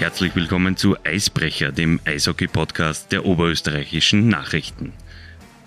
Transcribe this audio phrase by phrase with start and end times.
[0.00, 4.94] Herzlich willkommen zu Eisbrecher, dem Eishockey-Podcast der oberösterreichischen Nachrichten.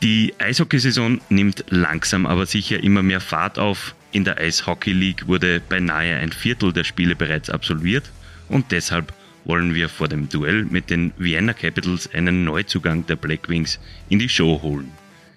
[0.01, 3.93] Die Eishockeysaison nimmt langsam aber sicher immer mehr Fahrt auf.
[4.11, 8.09] In der Eishockey League wurde beinahe ein Viertel der Spiele bereits absolviert
[8.49, 9.13] und deshalb
[9.45, 14.17] wollen wir vor dem Duell mit den Vienna Capitals einen Neuzugang der Black Wings in
[14.17, 14.89] die Show holen.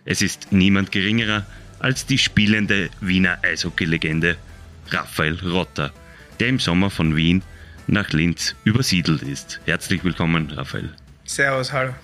[0.07, 1.45] Es ist niemand geringerer
[1.81, 4.39] als die spielende Wiener Eishockey-Legende
[4.89, 5.93] Raphael Rotter,
[6.41, 7.43] der im Sommer von Wien
[7.87, 9.61] nach Linz übersiedelt ist.
[9.65, 10.91] Herzlich willkommen, Raphael.
[11.25, 11.95] Servus, hallo.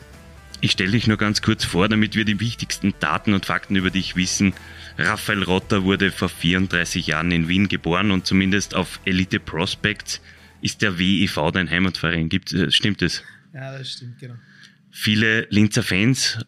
[0.61, 3.91] Ich stelle dich nur ganz kurz vor, damit wir die wichtigsten Daten und Fakten über
[3.91, 4.55] dich wissen.
[4.97, 10.21] Raphael Rotter wurde vor 34 Jahren in Wien geboren und zumindest auf Elite Prospects
[10.61, 12.29] ist der WEV dein Heimatverein.
[12.29, 13.25] Gibt, äh, stimmt es?
[13.53, 14.35] Ja, das stimmt, genau.
[14.91, 16.39] Viele Linzer Fans,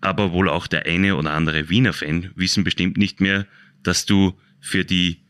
[0.00, 3.46] aber wohl auch der eine oder andere Wiener Fan wissen bestimmt nicht mehr,
[3.82, 5.20] dass du für die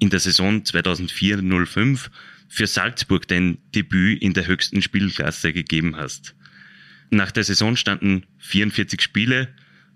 [0.00, 2.08] in der Saison 2004-05
[2.52, 6.34] für Salzburg dein Debüt in der höchsten Spielklasse gegeben hast.
[7.08, 9.48] Nach der Saison standen 44 Spiele,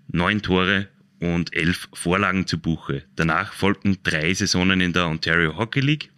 [0.07, 0.87] 9 Tore
[1.19, 3.03] und 11 Vorlagen zu Buche.
[3.15, 6.09] Danach folgten drei Saisonen in der Ontario Hockey League.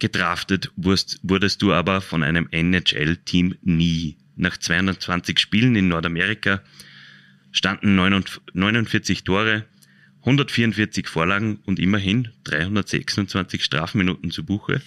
[0.00, 4.16] Gedraftet wurdest du aber von einem NHL-Team nie.
[4.34, 6.64] Nach 220 Spielen in Nordamerika
[7.52, 9.66] standen 49 Tore,
[10.22, 14.82] 144 Vorlagen und immerhin 326 Strafminuten zu Buche.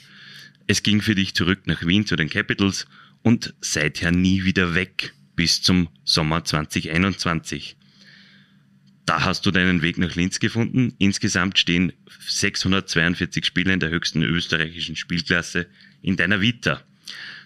[0.68, 2.86] Es ging für dich zurück nach Wien zu den Capitals
[3.24, 7.78] und seither nie wieder weg bis zum Sommer 2021.
[9.06, 10.94] Da hast du deinen Weg nach Linz gefunden.
[10.98, 11.94] Insgesamt stehen
[12.28, 15.68] 642 Spiele in der höchsten österreichischen Spielklasse
[16.02, 16.82] in deiner Vita.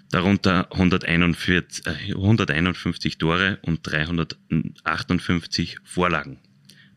[0.09, 6.39] Darunter 141, äh, 151 Tore und 358 Vorlagen.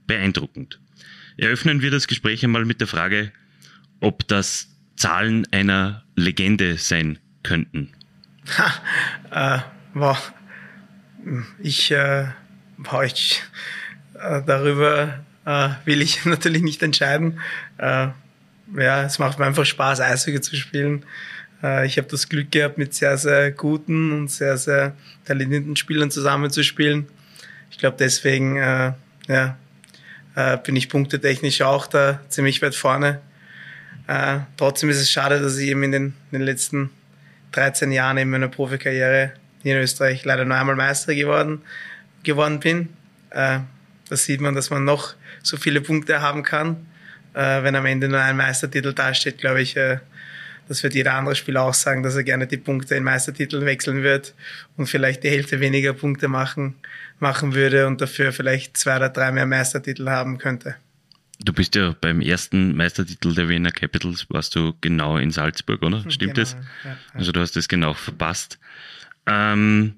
[0.06, 0.80] Beeindruckend.
[1.36, 3.32] Eröffnen wir das Gespräch einmal mit der Frage,
[4.00, 7.92] ob das Zahlen einer Legende sein könnten?
[8.58, 9.60] Ha, äh,
[9.94, 10.32] wow.
[11.58, 12.26] Ich, äh,
[12.78, 13.42] wow, ich
[14.14, 17.40] äh, darüber äh, will ich natürlich nicht entscheiden.
[17.78, 18.08] Äh,
[18.76, 21.04] ja, es macht mir einfach Spaß, Eishockey zu spielen.
[21.62, 26.10] Äh, ich habe das Glück gehabt, mit sehr, sehr guten und sehr, sehr talentierten Spielern
[26.10, 27.06] zusammenzuspielen.
[27.70, 28.92] Ich glaube, deswegen äh,
[29.28, 29.58] ja,
[30.34, 33.20] äh, bin ich punktetechnisch auch da ziemlich weit vorne.
[34.06, 36.90] Äh, trotzdem ist es schade, dass ich eben in den, in den letzten
[37.52, 39.32] 13 Jahren in meiner Profikarriere
[39.62, 41.62] hier in Österreich leider nur einmal Meister geworden,
[42.22, 42.88] geworden bin.
[43.30, 43.60] Äh,
[44.08, 46.86] da sieht man, dass man noch so viele Punkte haben kann.
[47.32, 49.98] Äh, wenn am Ende nur ein Meistertitel dasteht, glaube ich, äh,
[50.68, 54.02] das wird jeder andere Spieler auch sagen, dass er gerne die Punkte in Meistertiteln wechseln
[54.02, 54.34] wird
[54.76, 56.74] und vielleicht die Hälfte weniger Punkte machen,
[57.18, 60.76] machen würde und dafür vielleicht zwei oder drei mehr Meistertitel haben könnte.
[61.40, 66.04] Du bist ja beim ersten Meistertitel der Wiener Capitals, warst du genau in Salzburg, oder?
[66.04, 66.52] Hm, Stimmt genau, das?
[66.84, 66.96] Ja, ja.
[67.12, 68.58] Also du hast das genau verpasst.
[69.26, 69.94] Ähm,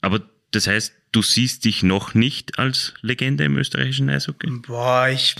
[0.00, 0.22] aber
[0.52, 4.50] das heißt, du siehst dich noch nicht als Legende im österreichischen Eishockey?
[4.66, 5.36] Boah, ich,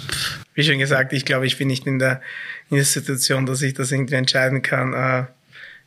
[0.55, 2.23] wie schon gesagt, ich glaube, ich bin nicht in der,
[2.71, 4.95] in der Situation, dass ich das irgendwie entscheiden kann.
[4.95, 5.27] Äh,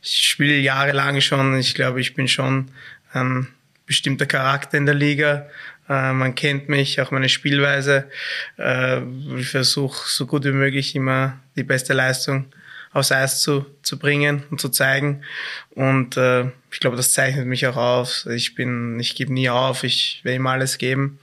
[0.02, 1.58] ich spiele jahrelang schon.
[1.58, 2.70] Ich glaube, ich bin schon
[3.12, 3.48] ein
[3.86, 5.48] bestimmter Charakter in der Liga.
[5.88, 8.10] Äh, man kennt mich, auch meine Spielweise.
[8.58, 9.00] Äh,
[9.38, 12.46] ich versuche so gut wie möglich immer die beste Leistung
[12.92, 15.22] aufs Eis zu, zu bringen und zu zeigen.
[15.70, 18.26] Und äh, ich glaube, das zeichnet mich auch auf.
[18.26, 21.18] Ich bin, ich gebe nie auf, ich will immer alles geben.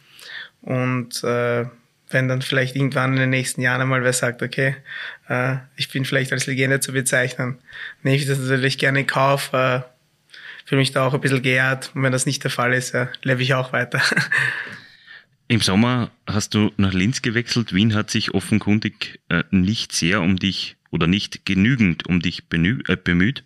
[0.61, 4.75] Und wenn dann vielleicht irgendwann in den nächsten Jahren einmal wer sagt, okay,
[5.75, 7.59] ich bin vielleicht als Legende zu bezeichnen,
[8.01, 9.51] nehme ich das natürlich gerne in Kauf.
[10.65, 11.91] Fühle mich da auch ein bisschen geehrt.
[11.93, 14.01] Und wenn das nicht der Fall ist, ja, lebe ich auch weiter.
[15.47, 17.71] Im Sommer hast du nach Linz gewechselt.
[17.71, 22.97] Wien hat sich offenkundig äh, nicht sehr um dich oder nicht genügend um dich äh,
[22.97, 23.43] bemüht.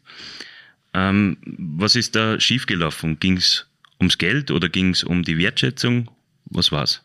[0.94, 3.20] Ähm, was ist da schiefgelaufen?
[3.20, 3.68] Ging es
[4.00, 6.10] ums Geld oder ging es um die Wertschätzung?
[6.46, 7.04] Was war's?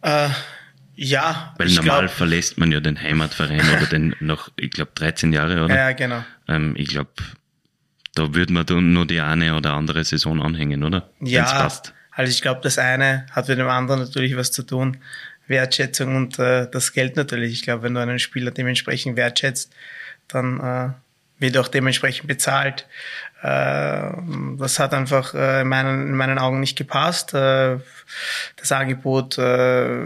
[0.00, 0.30] Äh,
[0.94, 1.54] ja.
[1.58, 5.64] Weil normal glaub, verlässt man ja den Heimatverein oder den noch, ich glaube, 13 Jahre,
[5.64, 5.76] oder?
[5.76, 6.24] Ja, genau.
[6.48, 7.10] Ähm, ich glaube,
[8.16, 11.08] da würde man dann nur die eine oder andere Saison anhängen, oder?
[11.20, 11.92] Ja, passt.
[12.10, 14.98] also ich glaube, das eine hat mit dem anderen natürlich was zu tun.
[15.46, 17.52] Wertschätzung und äh, das Geld natürlich.
[17.52, 19.72] Ich glaube, wenn du einen Spieler dementsprechend wertschätzt,
[20.28, 20.88] dann äh,
[21.38, 22.86] wird auch dementsprechend bezahlt.
[23.42, 24.10] Äh,
[24.58, 27.34] das hat einfach äh, in, meinen, in meinen Augen nicht gepasst.
[27.34, 27.78] Äh,
[28.56, 30.00] das Angebot äh,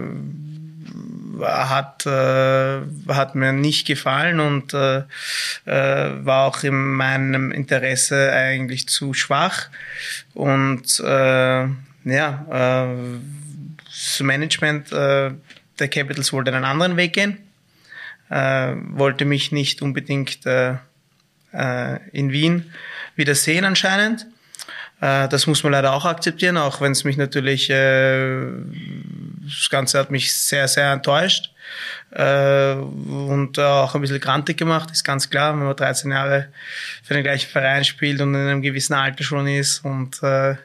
[1.41, 5.03] hat, äh, hat mir nicht gefallen und äh,
[5.65, 9.69] äh, war auch in meinem Interesse eigentlich zu schwach.
[10.33, 11.67] Und äh,
[12.03, 13.19] ja, äh,
[13.85, 15.31] das Management äh,
[15.79, 17.37] der Capitals wollte einen anderen Weg gehen,
[18.29, 20.75] äh, wollte mich nicht unbedingt äh,
[21.53, 22.71] äh, in Wien
[23.15, 24.27] wieder sehen anscheinend.
[25.01, 28.39] Äh, das muss man leider auch akzeptieren, auch wenn es mich natürlich, äh,
[29.43, 31.51] das Ganze hat mich sehr, sehr enttäuscht
[32.11, 36.47] äh, und auch ein bisschen grantig gemacht, ist ganz klar, wenn man 13 Jahre
[37.03, 40.55] für den gleichen Verein spielt und in einem gewissen Alter schon ist und äh,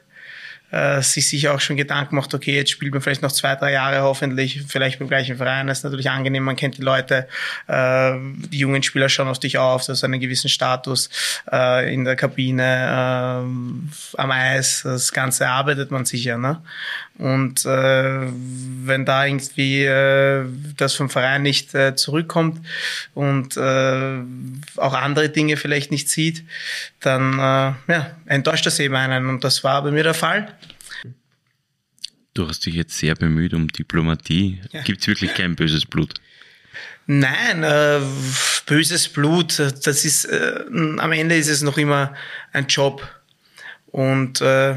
[0.70, 3.72] äh, sich sicher auch schon Gedanken macht, okay, jetzt spielt man vielleicht noch zwei, drei
[3.72, 5.66] Jahre hoffentlich, vielleicht beim gleichen Verein.
[5.66, 7.28] Das ist natürlich angenehm, man kennt die Leute,
[7.66, 8.12] äh,
[8.50, 11.08] die jungen Spieler schauen auf dich auf, du hast einen gewissen Status
[11.52, 16.38] äh, in der Kabine, äh, am Eis, das Ganze erarbeitet man sicher.
[16.38, 16.60] Ne?
[17.18, 18.20] Und äh,
[18.84, 20.44] wenn da irgendwie äh,
[20.76, 22.66] das vom Verein nicht äh, zurückkommt
[23.14, 24.18] und äh,
[24.76, 26.44] auch andere Dinge vielleicht nicht sieht,
[27.00, 29.28] dann äh, ja, enttäuscht das eben einen.
[29.28, 30.48] Und das war bei mir der Fall.
[32.36, 34.60] Du hast dich jetzt sehr bemüht um Diplomatie.
[34.70, 34.82] Ja.
[34.82, 36.12] Gibt es wirklich kein böses Blut?
[37.06, 38.00] Nein, äh,
[38.66, 40.60] böses Blut, das ist, äh,
[40.98, 42.14] am Ende ist es noch immer
[42.52, 43.08] ein Job.
[43.86, 44.74] Und äh,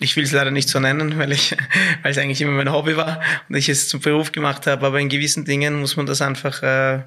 [0.00, 1.54] ich will es leider nicht so nennen, weil ich,
[2.02, 4.86] weil es eigentlich immer mein Hobby war und ich es zum Beruf gemacht habe.
[4.86, 7.02] Aber in gewissen Dingen muss man das einfach äh,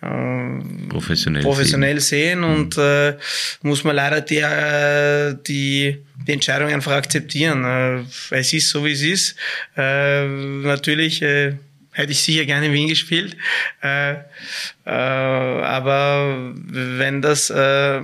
[0.00, 2.82] professionell, professionell sehen, sehen und mhm.
[2.82, 3.16] äh,
[3.62, 7.64] muss man leider die, äh, die, die Entscheidung einfach akzeptieren.
[7.64, 9.36] Äh, es ist so, wie es ist.
[9.76, 11.54] Äh, natürlich äh,
[11.92, 13.36] hätte ich sicher gerne in Wien gespielt.
[13.82, 18.00] Äh, äh, aber wenn das äh,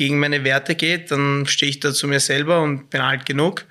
[0.00, 3.66] gegen meine Werte geht, dann stehe ich da zu mir selber und bin alt genug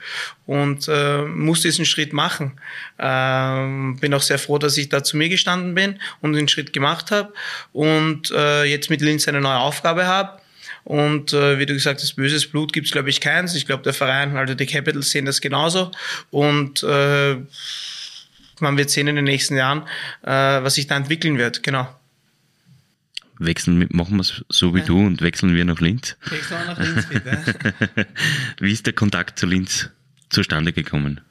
[0.45, 2.51] und äh, muss diesen Schritt machen.
[2.99, 6.71] Ähm, bin auch sehr froh, dass ich da zu mir gestanden bin und den Schritt
[6.71, 7.33] gemacht habe
[7.73, 10.39] und äh, jetzt mit Linz eine neue Aufgabe habe.
[10.83, 13.55] Und äh, wie du gesagt hast, böses Blut gibt's glaube ich, keins.
[13.55, 15.89] Ich glaube, der Verein, also die Capitals sehen das genauso.
[16.29, 17.37] Und äh,
[18.59, 19.81] man wird sehen in den nächsten Jahren,
[20.21, 21.63] äh, was sich da entwickeln wird.
[21.63, 21.87] Genau.
[23.39, 24.85] Wechseln, machen wir es so wie ja.
[24.85, 26.17] du und wechseln wir nach Linz.
[26.29, 27.55] Wechseln wir nach Linz, bitte.
[28.59, 29.89] wie ist der Kontakt zu Linz
[30.29, 31.21] zustande gekommen?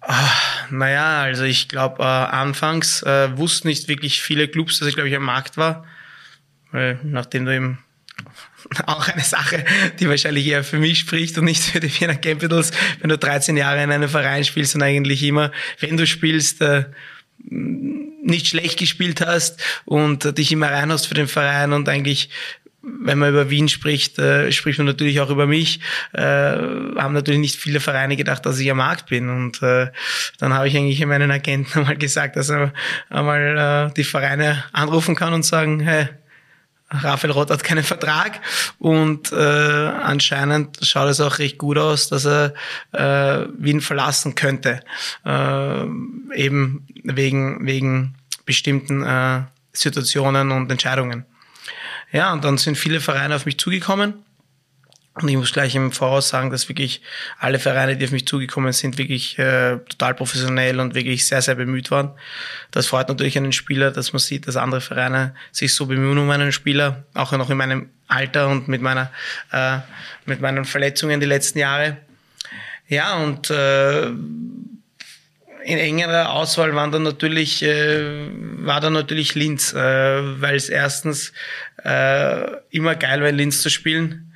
[0.00, 4.94] Ach, naja, also ich glaube, äh, anfangs äh, wussten nicht wirklich viele Clubs, dass ich
[4.94, 5.84] glaube ich am Markt war.
[6.72, 7.78] Weil nachdem du eben
[8.86, 9.64] auch eine Sache,
[9.98, 12.70] die wahrscheinlich eher für mich spricht und nicht für die Wiener Capitals,
[13.00, 16.84] wenn du 13 Jahre in einem Verein spielst und eigentlich immer, wenn du spielst, äh,
[17.48, 22.30] nicht schlecht gespielt hast und dich immer rein hast für den Verein und eigentlich
[22.82, 25.80] wenn man über Wien spricht, äh, spricht man natürlich auch über mich.
[26.12, 29.28] Äh, haben natürlich nicht viele Vereine gedacht, dass ich am Markt bin.
[29.28, 29.88] Und äh,
[30.38, 32.72] dann habe ich eigentlich meinen Agenten einmal gesagt, dass er
[33.10, 36.08] einmal äh, die Vereine anrufen kann und sagen, hey,
[36.90, 38.40] Raphael Roth hat keinen Vertrag
[38.78, 42.54] und äh, anscheinend schaut es auch recht gut aus, dass er
[42.92, 44.80] äh, Wien verlassen könnte.
[45.24, 45.84] Äh,
[46.34, 49.42] eben wegen, wegen bestimmten äh,
[49.72, 51.24] Situationen und Entscheidungen.
[52.12, 54.14] Ja, und dann sind viele Vereine auf mich zugekommen
[55.14, 57.02] und ich muss gleich im Voraus sagen, dass wirklich
[57.38, 61.56] alle Vereine, die auf mich zugekommen sind, wirklich äh, total professionell und wirklich sehr, sehr
[61.56, 62.12] bemüht waren.
[62.70, 66.30] Das freut natürlich einen Spieler, dass man sieht, dass andere Vereine sich so bemühen um
[66.30, 69.10] einen Spieler, auch noch in meinem Alter und mit meiner
[69.52, 69.78] äh,
[70.26, 71.96] mit meinen Verletzungen die letzten Jahre.
[72.86, 78.28] Ja, und äh, in engerer Auswahl waren dann natürlich, äh,
[78.64, 79.76] war dann natürlich Linz, äh,
[80.40, 81.32] weil es erstens
[81.84, 84.29] äh, immer geil war, in Linz zu spielen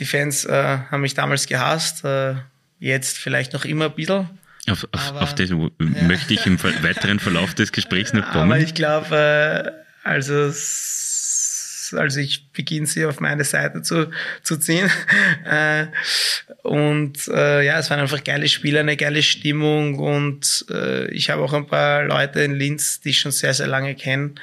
[0.00, 2.34] die Fans äh, haben mich damals gehasst, äh,
[2.80, 4.28] jetzt vielleicht noch immer ein bisschen.
[4.68, 5.56] Auf, auf, aber, auf das ja.
[6.02, 8.50] möchte ich im weiteren Verlauf des Gesprächs noch kommen.
[8.50, 9.14] Aber ich glaube,
[10.04, 10.52] äh, also,
[11.98, 14.10] also ich beginne sie auf meine Seite zu,
[14.42, 14.90] zu ziehen.
[15.44, 15.86] Äh,
[16.62, 21.42] und äh, ja, es waren einfach geile Spiele, eine geile Stimmung und äh, ich habe
[21.42, 24.34] auch ein paar Leute in Linz, die ich schon sehr, sehr lange kenne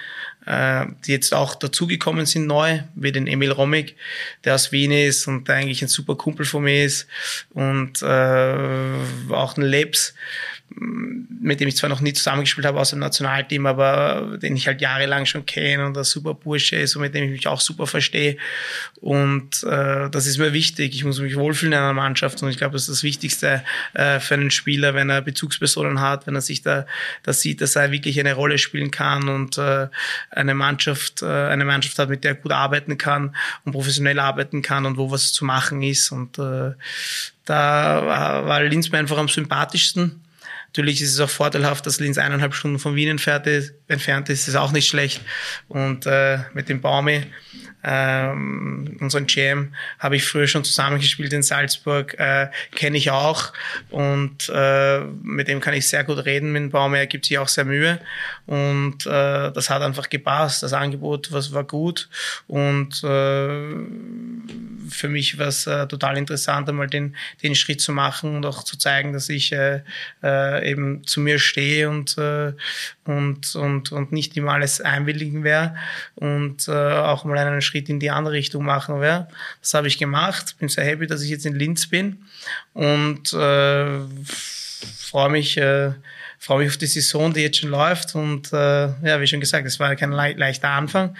[0.48, 3.96] äh, die jetzt auch dazugekommen sind neu, wie den Emil Romig,
[4.44, 7.08] der aus Wien ist und der eigentlich ein super Kumpel von mir ist
[7.50, 10.16] und äh, auch den Lebs,
[10.80, 14.82] mit dem ich zwar noch nie zusammengespielt habe aus dem Nationalteam, aber den ich halt
[14.82, 17.88] jahrelang schon kenne und ein super Bursche ist und mit dem ich mich auch super
[17.88, 18.38] verstehe.
[19.02, 20.94] Und äh, das ist mir wichtig.
[20.94, 24.20] Ich muss mich wohlfühlen in einer Mannschaft und ich glaube, das ist das Wichtigste äh,
[24.20, 26.86] für einen Spieler, wenn er Bezugspersonen hat, wenn er sich da,
[27.24, 29.88] da sieht, dass er wirklich eine Rolle spielen kann und äh,
[30.30, 34.62] eine Mannschaft, äh, eine Mannschaft hat, mit der er gut arbeiten kann und professionell arbeiten
[34.62, 36.12] kann und wo was zu machen ist.
[36.12, 36.74] Und äh,
[37.46, 40.22] da war Linz mir einfach am sympathischsten
[40.68, 44.48] Natürlich ist es auch vorteilhaft, dass Linz eineinhalb Stunden von Wien entfernt ist, entfernt ist,
[44.48, 45.22] ist auch nicht schlecht.
[45.68, 47.24] Und äh, mit dem Baumi
[47.84, 53.54] ähm, unseren GM habe ich früher schon zusammengespielt in Salzburg, äh, kenne ich auch
[53.90, 56.52] und äh, mit dem kann ich sehr gut reden.
[56.52, 58.00] Mit dem Baum, er gibt sich auch sehr Mühe
[58.46, 60.64] und äh, das hat einfach gepasst.
[60.64, 62.10] Das Angebot was war gut
[62.48, 63.76] und äh,
[64.90, 68.64] für mich war es äh, total interessant, einmal den, den Schritt zu machen und auch
[68.64, 69.82] zu zeigen, dass ich äh,
[70.24, 72.54] äh, eben zu mir stehe und, äh,
[73.06, 75.76] und, und, und nicht immer alles einwilligen wäre
[76.16, 79.28] und äh, auch mal einen Schritt in die andere Richtung machen werde.
[79.62, 80.56] Das habe ich gemacht.
[80.60, 82.18] Bin sehr happy, dass ich jetzt in Linz bin
[82.74, 84.00] und äh,
[85.08, 85.92] freue mich, äh,
[86.40, 88.16] freue mich auf die Saison, die jetzt schon läuft.
[88.16, 91.16] Und äh, ja, wie schon gesagt, es war kein le leichter Anfang.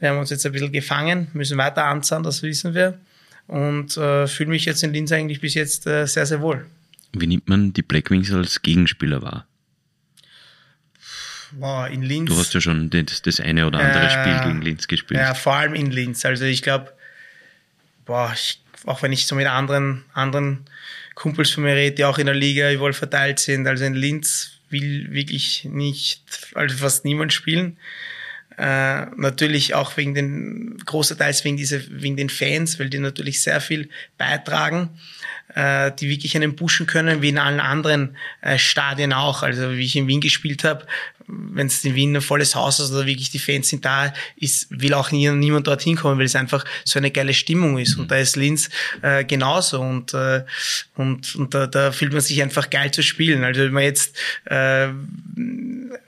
[0.00, 2.98] Wir haben uns jetzt ein bisschen gefangen, müssen weiter anzahlen, das wissen wir.
[3.46, 6.66] Und äh, fühle mich jetzt in Linz eigentlich bis jetzt äh, sehr, sehr wohl.
[7.12, 9.46] Wie nimmt man die Blackwings als Gegenspieler wahr?
[11.58, 12.30] Wow, in Linz.
[12.30, 15.20] Du hast ja schon das, das eine oder andere äh, Spiel gegen Linz gespielt.
[15.20, 16.24] Ja, vor allem in Linz.
[16.24, 16.92] Also ich glaube,
[18.04, 20.64] boah, ich, auch wenn ich so mit anderen, anderen
[21.14, 24.52] Kumpels von mir rede, die auch in der Liga überall verteilt sind, also in Linz
[24.70, 26.22] will wirklich nicht,
[26.54, 27.76] also fast niemand spielen.
[28.56, 33.60] Äh, natürlich auch wegen den, großerteils wegen diese, wegen den Fans, weil die natürlich sehr
[33.60, 34.90] viel beitragen
[35.54, 39.42] äh, die wirklich einen pushen können, wie in allen anderen äh, Stadien auch.
[39.42, 40.86] Also wie ich in Wien gespielt habe,
[41.26, 44.66] wenn es in Wien ein volles Haus ist oder wirklich die Fans sind da, ist,
[44.70, 47.96] will auch nie, niemand dorthin kommen, weil es einfach so eine geile Stimmung ist.
[47.96, 48.68] Und da ist Linz
[49.02, 49.80] äh, genauso.
[49.80, 50.44] Und, äh,
[50.96, 53.44] und, und da, da fühlt man sich einfach geil zu spielen.
[53.44, 54.88] Also wenn man jetzt äh,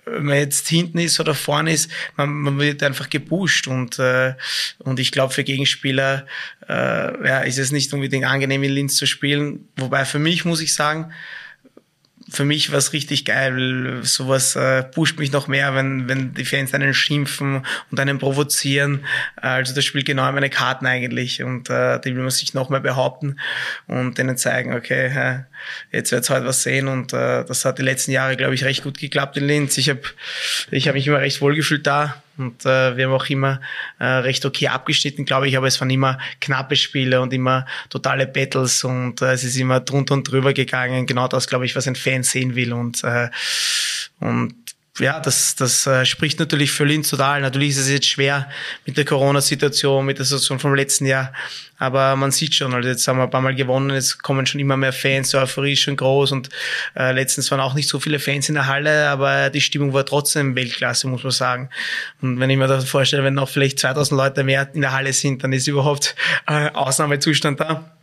[0.07, 4.35] wenn man jetzt hinten ist oder vorne ist, man, man wird einfach gepusht und, äh,
[4.79, 6.27] und ich glaube für Gegenspieler
[6.69, 6.73] äh,
[7.27, 9.26] ja, ist es nicht unbedingt angenehm in Linz zu spielen.
[9.77, 11.13] Wobei für mich muss ich sagen,
[12.29, 16.45] für mich war es richtig geil, sowas äh, pusht mich noch mehr, wenn, wenn die
[16.45, 19.05] Fans einen schimpfen und einen provozieren.
[19.37, 22.81] Also das spielt genau meine Karten eigentlich und äh, die will man sich noch mehr
[22.81, 23.39] behaupten
[23.87, 25.39] und denen zeigen, okay, äh,
[25.93, 28.83] jetzt wird's heute was sehen und äh, das hat die letzten Jahre, glaube ich, recht
[28.83, 29.79] gut geklappt in Linz.
[29.79, 30.01] Ich habe
[30.71, 33.61] ich hab mich immer recht wohlgefühlt da und äh, wir haben auch immer
[33.99, 38.27] äh, recht okay abgeschnitten, glaube ich, aber es waren immer knappe Spiele und immer totale
[38.27, 41.07] Battles und äh, es ist immer drunter und drüber gegangen.
[41.07, 43.29] Genau das, glaube ich, was ein Fan sehen will und äh,
[44.19, 44.55] und
[44.99, 47.41] ja, das, das äh, spricht natürlich für Linz total.
[47.41, 48.49] Natürlich ist es jetzt schwer
[48.87, 51.33] mit der Corona-Situation, mit der Situation vom letzten Jahr.
[51.79, 54.61] Aber man sieht schon, also jetzt haben wir ein paar Mal gewonnen, jetzt kommen schon
[54.61, 56.49] immer mehr Fans, die Euphorie ist schon groß und
[56.97, 60.07] äh, letztens waren auch nicht so viele Fans in der Halle, aber die Stimmung war
[60.07, 61.69] trotzdem Weltklasse, muss man sagen.
[62.23, 65.13] Und wenn ich mir das vorstelle, wenn noch vielleicht 2000 Leute mehr in der Halle
[65.13, 67.97] sind, dann ist überhaupt äh, Ausnahmezustand da.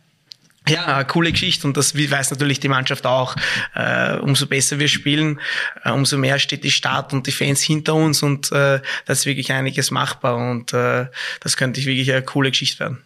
[0.66, 3.36] Ja, coole Geschichte und das weiß natürlich die Mannschaft auch.
[3.74, 5.38] Äh, umso besser wir spielen,
[5.82, 9.26] äh, umso mehr steht die Stadt und die Fans hinter uns und äh, das ist
[9.26, 11.06] wirklich einiges machbar und äh,
[11.40, 12.98] das könnte wirklich eine coole Geschichte werden.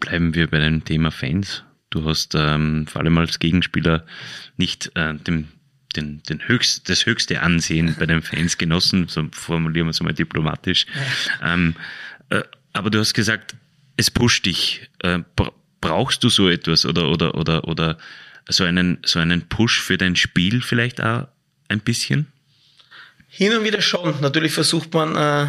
[0.00, 1.64] Bleiben wir bei dem Thema Fans.
[1.90, 4.06] Du hast ähm, vor allem als Gegenspieler
[4.56, 5.48] nicht äh, dem,
[5.96, 10.14] den, den höchst, das höchste Ansehen bei den Fans genossen, so formulieren wir es mal
[10.14, 10.86] diplomatisch.
[11.42, 11.54] Ja.
[11.54, 11.76] Ähm,
[12.30, 13.54] äh, aber du hast gesagt,
[13.98, 14.88] es pusht dich.
[15.00, 15.20] Äh,
[15.80, 17.98] brauchst du so etwas oder, oder, oder, oder
[18.48, 21.28] so einen, so einen Push für dein Spiel vielleicht auch
[21.68, 22.26] ein bisschen?
[23.28, 24.20] Hin und wieder schon.
[24.20, 25.48] Natürlich versucht man, äh,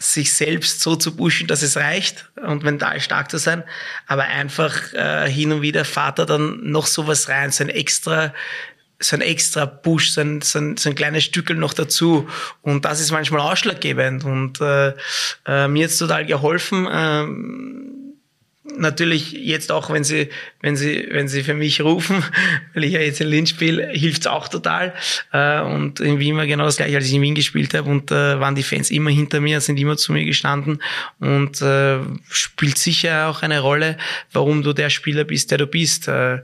[0.00, 3.62] sich selbst so zu pushen, dass es reicht und mental stark zu sein.
[4.06, 8.32] Aber einfach äh, hin und wieder fahrt er dann noch sowas rein, so ein extra
[9.02, 12.28] so ein extra Push, so ein, so ein, so ein kleines Stückel noch dazu.
[12.60, 14.24] Und das ist manchmal ausschlaggebend.
[14.24, 14.92] Und äh,
[15.46, 16.86] äh, mir jetzt total geholfen.
[16.86, 17.24] Äh,
[18.62, 20.28] natürlich jetzt auch, wenn sie,
[20.60, 22.22] wenn sie, wenn sie für mich rufen,
[22.74, 24.92] weil ich ja jetzt in Linz spiele, hilft's auch total.
[25.32, 28.10] Äh, und in Wien war genau das gleiche, als ich in Wien gespielt habe und
[28.10, 30.82] äh, waren die Fans immer hinter mir, sind immer zu mir gestanden.
[31.18, 33.96] Und äh, spielt sicher auch eine Rolle,
[34.32, 36.08] warum du der Spieler bist, der du bist.
[36.08, 36.40] Äh,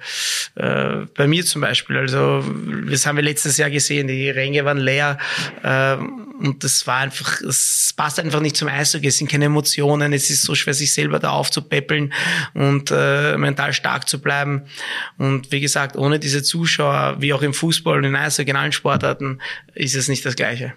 [0.54, 2.42] äh, bei mir zum Beispiel, also
[2.90, 5.18] das haben wir letztes Jahr gesehen, die Ränge waren leer.
[5.62, 5.96] Äh,
[6.38, 10.28] und das war einfach, es passt einfach nicht zum Eishockey, es sind keine Emotionen, es
[10.28, 12.05] ist so schwer, sich selber da aufzupäppeln
[12.54, 14.62] und äh, mental stark zu bleiben.
[15.18, 18.72] Und wie gesagt, ohne diese Zuschauer, wie auch im Fußball und in Eishockey, in allen
[18.72, 19.40] Sportarten,
[19.74, 20.74] ist es nicht das Gleiche.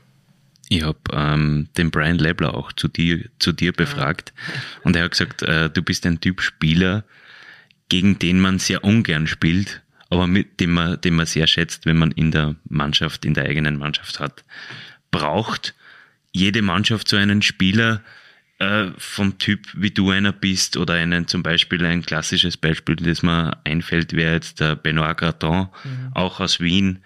[0.69, 4.61] Ich habe ähm, den Brian Lebler auch zu dir, zu dir befragt ja.
[4.83, 7.03] und er hat gesagt, äh, du bist ein Typ Spieler,
[7.89, 9.81] gegen den man sehr ungern spielt,
[10.11, 13.45] aber mit dem man, den man sehr schätzt, wenn man in der Mannschaft, in der
[13.45, 14.43] eigenen Mannschaft hat.
[15.09, 15.73] Braucht
[16.31, 18.03] jede Mannschaft so einen Spieler,
[18.59, 23.23] äh, vom Typ, wie du einer bist, oder einen zum Beispiel ein klassisches Beispiel, das
[23.23, 26.11] mir einfällt, wäre jetzt der Benoit Graton, mhm.
[26.13, 26.99] auch aus Wien,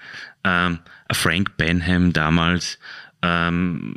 [0.44, 0.80] ähm,
[1.12, 2.80] Frank Benham damals,
[3.22, 3.96] ähm,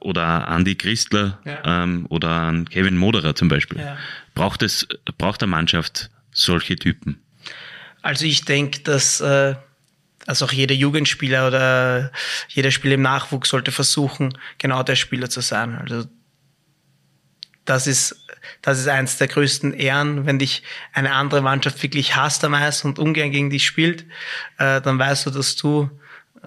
[0.00, 1.82] oder Andy Christler ja.
[1.82, 3.78] ähm, oder an Kevin Moderer zum Beispiel.
[3.78, 3.96] Ja.
[4.34, 4.86] Braucht es,
[5.18, 7.20] braucht der Mannschaft solche Typen?
[8.02, 9.56] Also ich denke, dass äh,
[10.26, 12.12] also auch jeder Jugendspieler oder
[12.48, 15.74] jeder Spieler im Nachwuchs sollte versuchen, genau der Spieler zu sein.
[15.74, 16.04] Also
[17.68, 18.24] das ist,
[18.62, 20.62] das ist eins der größten Ehren, wenn dich
[20.94, 24.06] eine andere Mannschaft wirklich hasst am Eis und ungern gegen dich spielt,
[24.56, 25.90] äh, dann weißt du, dass du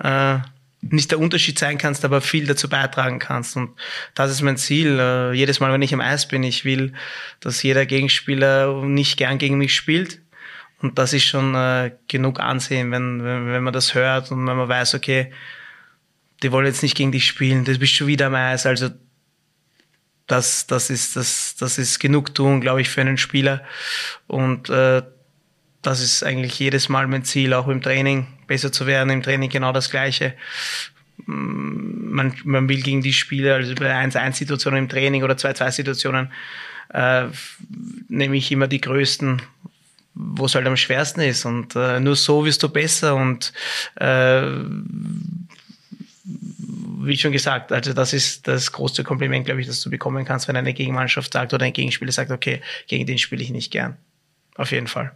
[0.02, 0.40] äh,
[0.82, 3.56] nicht der Unterschied sein kannst, aber viel dazu beitragen kannst.
[3.56, 3.70] Und
[4.16, 4.98] das ist mein Ziel.
[5.00, 6.94] Äh, jedes Mal, wenn ich am Eis bin, ich will,
[7.40, 10.20] dass jeder Gegenspieler nicht gern gegen mich spielt.
[10.80, 14.58] Und das ist schon äh, genug Ansehen, wenn, wenn, wenn man das hört und wenn
[14.58, 15.32] man weiß, okay,
[16.42, 18.66] die wollen jetzt nicht gegen dich spielen, du bist schon wieder am Eis.
[18.66, 18.90] Also
[20.28, 23.64] das, das, ist, das, das ist Genugtuung, glaube ich, für einen Spieler.
[24.28, 25.02] Und äh,
[25.82, 29.10] das ist eigentlich jedes Mal mein Ziel, auch im Training besser zu werden.
[29.10, 30.34] Im Training genau das Gleiche.
[31.26, 36.32] Mm, man, man will gegen die Spieler, also bei 1-1-Situationen im Training oder 2-2-Situationen,
[36.94, 37.26] äh,
[38.10, 39.42] nehme ich immer die größten,
[40.14, 41.46] wo es halt am schwersten ist.
[41.46, 43.54] Und äh, nur so wirst du besser und
[43.96, 44.42] äh,
[47.06, 50.48] wie schon gesagt, also das ist das große Kompliment, glaube ich, das du bekommen kannst,
[50.48, 53.98] wenn eine Gegenmannschaft sagt oder ein Gegenspieler sagt, okay, gegen den spiele ich nicht gern.
[54.56, 55.12] Auf jeden Fall.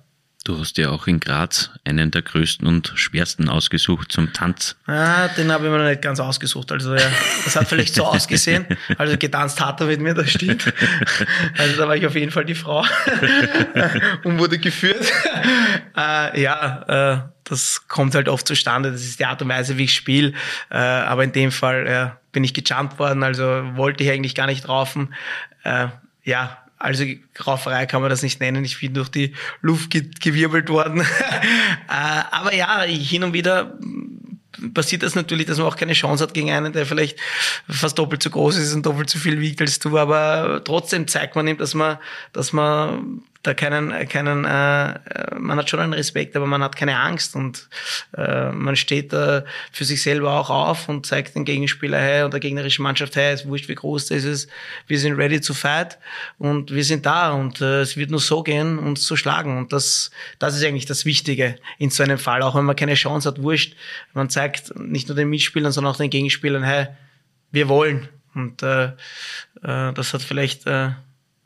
[0.45, 4.75] Du hast ja auch in Graz einen der größten und schwersten ausgesucht zum Tanz.
[4.85, 6.71] Ah, den habe ich mir noch nicht ganz ausgesucht.
[6.71, 7.09] Also ja,
[7.43, 8.67] das hat vielleicht so ausgesehen.
[8.99, 10.71] Also getanzt hat er mit mir, das stimmt.
[11.57, 12.85] Also da war ich auf jeden Fall die Frau
[14.23, 15.11] und wurde geführt.
[15.97, 18.91] Äh, ja, äh, das kommt halt oft zustande.
[18.91, 20.33] Das ist die Art und Weise, wie ich spiele.
[20.69, 23.43] Äh, aber in dem Fall bin ich gejumpt worden, also
[23.75, 25.13] wollte ich eigentlich gar nicht raufen.
[25.63, 25.87] Äh,
[26.25, 27.05] ja, also
[27.45, 28.65] Rauferei kann man das nicht nennen.
[28.65, 31.01] Ich bin durch die Luft ge gewirbelt worden.
[31.89, 33.77] äh, aber ja, hin und wieder
[34.73, 37.19] passiert das natürlich, dass man auch keine Chance hat gegen einen, der vielleicht
[37.69, 39.97] fast doppelt so groß ist und doppelt so viel wiegt als du.
[39.97, 41.97] Aber trotzdem zeigt man ihm, dass man,
[42.33, 44.99] dass man da keinen, keinen, äh,
[45.37, 47.69] man hat schon einen Respekt, aber man hat keine Angst und
[48.17, 52.33] äh, man steht da für sich selber auch auf und zeigt den Gegenspieler, hey, und
[52.33, 54.49] der gegnerischen Mannschaft, hey, es wurscht, wie groß das ist,
[54.87, 55.97] wir sind ready to fight
[56.37, 59.73] und wir sind da und äh, es wird nur so gehen, uns zu schlagen und
[59.73, 63.29] das, das ist eigentlich das Wichtige in so einem Fall, auch wenn man keine Chance
[63.29, 63.75] hat, wurscht,
[64.13, 66.87] man zeigt nicht nur den Mitspielern, sondern auch den Gegenspielern, hey,
[67.51, 68.85] wir wollen und äh,
[69.63, 70.89] äh, das hat vielleicht äh,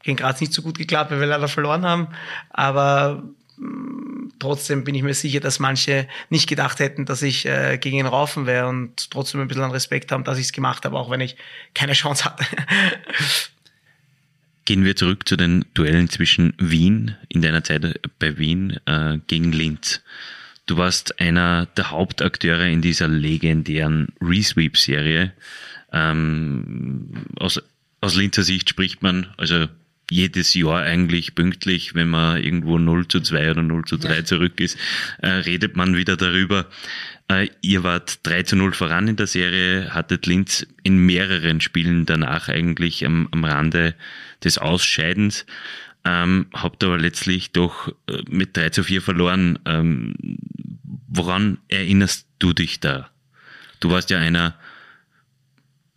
[0.04, 2.08] gegen Graz nicht so gut geklappt, weil wir leider verloren haben.
[2.50, 3.24] Aber
[3.58, 7.98] mm, trotzdem bin ich mir sicher, dass manche nicht gedacht hätten, dass ich äh, gegen
[7.98, 10.98] ihn raufen wäre und trotzdem ein bisschen an Respekt haben, dass ich es gemacht habe,
[10.98, 11.36] auch wenn ich
[11.74, 12.46] keine Chance hatte.
[14.66, 19.52] Gehen wir zurück zu den Duellen zwischen Wien in deiner Zeit bei Wien äh, gegen
[19.52, 20.02] Linz.
[20.68, 25.34] Du warst einer der Hauptakteure in dieser legendären Resweep-Serie.
[25.92, 27.60] Ähm, aus,
[28.02, 29.68] aus Linzer Sicht spricht man, also
[30.10, 34.26] jedes Jahr eigentlich pünktlich, wenn man irgendwo 0 zu 2 oder 0 zu 3 ja.
[34.26, 34.78] zurück ist,
[35.20, 36.68] äh, redet man wieder darüber.
[37.28, 42.06] Äh, ihr wart 3 zu 0 voran in der Serie, hattet Linz in mehreren Spielen
[42.06, 43.96] danach eigentlich am, am Rande
[44.44, 45.46] des Ausscheidens,
[46.06, 49.60] ähm, habt aber letztlich doch äh, mit 3 zu 4 verloren.
[49.66, 50.16] Ähm,
[51.08, 53.10] woran erinnerst du dich da?
[53.80, 54.56] Du warst ja einer,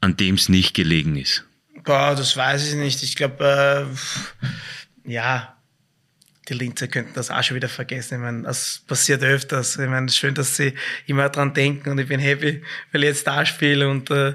[0.00, 1.46] an dem es nicht gelegen ist.
[1.84, 3.02] Boah, das weiß ich nicht.
[3.02, 3.88] Ich glaube,
[5.04, 5.56] äh, ja,
[6.48, 8.14] die Linzer könnten das auch schon wieder vergessen.
[8.14, 9.76] Ich meine, das passiert öfters.
[9.76, 10.74] Ich meine, schön, dass sie
[11.06, 14.34] immer dran denken und ich bin happy, weil ich jetzt da spiele und äh,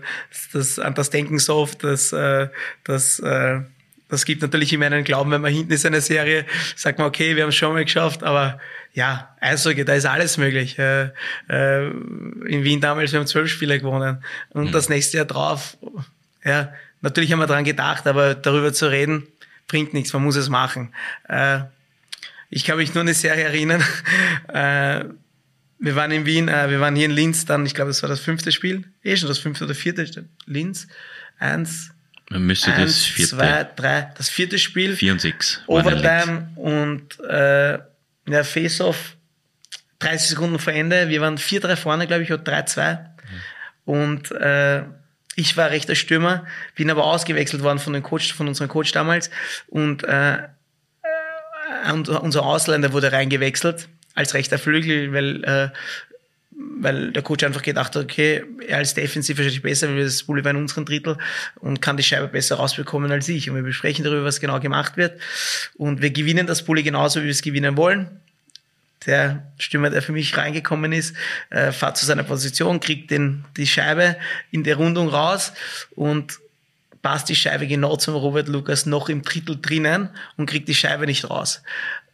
[0.53, 2.47] das, an das Denken so oft, dass, äh,
[2.83, 3.61] dass äh,
[4.09, 7.07] das gibt natürlich immer einen Glauben, wenn man hinten ist in einer Serie, sagt man,
[7.07, 8.59] okay, wir haben es schon mal geschafft, aber
[8.93, 10.79] ja, Eishockey, da ist alles möglich.
[10.79, 11.09] Äh,
[11.49, 14.71] äh, in Wien damals, wir haben zwölf Spiele gewonnen und mhm.
[14.71, 15.77] das nächste Jahr drauf,
[16.43, 19.27] ja, Natürlich haben wir daran gedacht, aber darüber zu reden,
[19.67, 20.93] bringt nichts, man muss es machen.
[21.27, 21.59] Äh,
[22.49, 23.83] ich kann mich nur eine Serie erinnern.
[24.47, 25.03] Äh,
[25.79, 28.09] wir waren in Wien, äh, wir waren hier in Linz dann, ich glaube, das war
[28.09, 30.87] das fünfte Spiel, eh schon das fünfte oder vierte, Linz,
[31.37, 31.91] eins,
[32.29, 33.35] man müsste eins, das vierte.
[33.35, 34.95] zwei, drei, das vierte Spiel.
[34.95, 35.61] Vier und sechs.
[35.67, 37.73] Overtime und äh,
[38.27, 39.15] ja, Face-Off,
[39.99, 41.09] 30 Sekunden vor Ende.
[41.09, 42.99] Wir waren 4-3 vorne, glaube ich, oder 3-2.
[42.99, 43.07] Mhm.
[43.85, 44.83] Und äh,
[45.37, 46.45] ich war rechter Stürmer,
[46.75, 49.29] bin aber ausgewechselt worden von, dem Coach, von unserem Coach damals
[49.67, 50.39] und äh,
[51.91, 55.69] unser Ausländer wurde reingewechselt als rechter Flügel, weil äh,
[56.79, 60.43] weil der Coach einfach gedacht hat, okay, er als Defensiv wahrscheinlich besser, weil das Bulli
[60.43, 61.17] war in unseren Drittel
[61.59, 63.47] und kann die Scheibe besser rausbekommen als ich.
[63.49, 65.21] Und wir besprechen darüber, was genau gemacht wird.
[65.75, 68.21] Und wir gewinnen das Bulli genauso, wie wir es gewinnen wollen.
[69.05, 71.15] Der Stürmer, der für mich reingekommen ist,
[71.49, 74.17] äh, fährt zu seiner Position, kriegt den, die Scheibe
[74.51, 75.53] in der Rundung raus
[75.95, 76.39] und
[77.01, 81.05] passt die Scheibe genau zum Robert Lukas noch im Drittel drinnen und kriegt die Scheibe
[81.05, 81.61] nicht raus.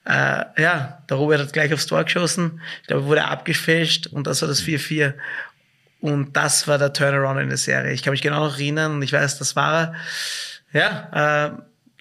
[0.06, 2.62] Äh, ja, der Robert hat gleich aufs Tor geschossen.
[2.82, 5.13] Ich glaube, wurde abgefälscht und das war das 4-4.
[6.02, 7.93] Und das war der Turnaround in der Serie.
[7.93, 9.96] Ich kann mich genau noch erinnern und ich weiß, das war er.
[10.74, 11.52] Ja, äh,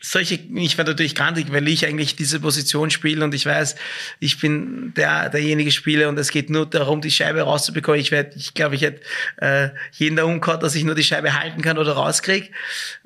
[0.02, 3.76] solche, ich war natürlich grantig, weil ich eigentlich diese Position spiele und ich weiß,
[4.18, 8.00] ich bin der, derjenige Spieler und es geht nur darum, die Scheibe rauszubekommen.
[8.00, 9.00] Ich werde, ich glaube, ich hätte
[9.36, 12.48] äh, jeden da umgehauen, dass ich nur die Scheibe halten kann oder rauskriege.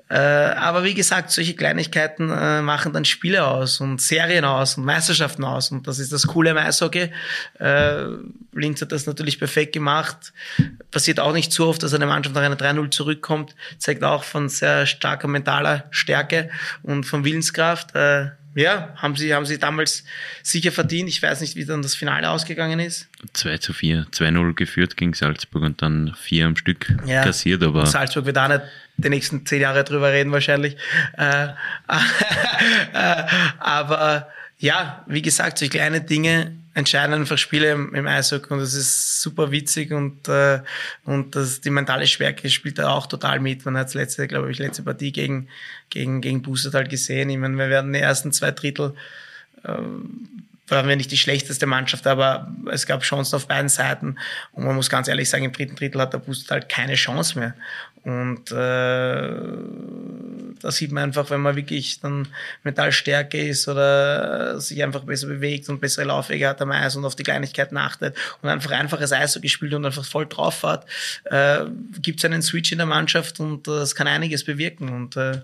[0.09, 4.85] Äh, aber wie gesagt, solche Kleinigkeiten äh, machen dann Spiele aus und Serien aus und
[4.85, 5.73] Meisterschaften aus.
[5.73, 7.11] Und das ist das Coole im Eishockey.
[7.59, 8.05] Äh,
[8.53, 10.33] Linz hat das natürlich perfekt gemacht.
[10.93, 13.57] Passiert auch nicht zu oft, dass eine Mannschaft nach einer 3-0 zurückkommt.
[13.79, 16.51] Zeigt auch von sehr starker mentaler Stärke
[16.83, 17.97] und von Willenskraft.
[17.97, 20.05] Äh, ja, haben sie, haben sie damals
[20.43, 21.11] sicher verdient.
[21.11, 23.07] Ich weiß nicht, wie dann das Finale ausgegangen ist.
[23.35, 27.23] 2 zu 4, 2-0 geführt gegen Salzburg und dann vier am Stück ja.
[27.23, 27.85] kassiert, aber.
[27.85, 28.63] Salzburg wird auch nicht
[28.97, 30.77] die nächsten zehn Jahre drüber reden wahrscheinlich.
[31.17, 31.49] Äh,
[32.93, 33.25] äh,
[33.59, 34.29] aber
[34.59, 39.23] ja, wie gesagt, solche kleine Dinge entscheiden einfach Spiele im, im Eishockey und das ist
[39.23, 40.61] super witzig und, äh,
[41.05, 43.65] und das, die mentale Stärke spielt da auch total mit.
[43.65, 45.49] Man hat letzte, glaube ich, letzte Partie gegen,
[45.89, 47.31] gegen, gegen Boostert halt gesehen.
[47.31, 48.95] Ich meine, wir werden die ersten zwei Drittel
[49.65, 49.73] äh,
[50.69, 54.17] waren wir nicht die schlechteste Mannschaft, aber es gab Chancen auf beiden Seiten.
[54.53, 57.39] Und man muss ganz ehrlich sagen, im dritten Drittel hat der Booster halt keine Chance
[57.39, 57.55] mehr.
[58.07, 59.31] Und äh,
[60.61, 62.29] da sieht man einfach, wenn man wirklich dann
[62.63, 67.05] mental stärker ist oder sich einfach besser bewegt und bessere Laufwege hat am Eis und
[67.05, 70.87] auf die Kleinigkeiten achtet und einfach einfaches Eis gespielt und einfach voll drauf hat,
[71.25, 71.65] äh,
[72.01, 74.89] gibt es einen Switch in der Mannschaft und das kann einiges bewirken.
[74.89, 75.41] Und äh,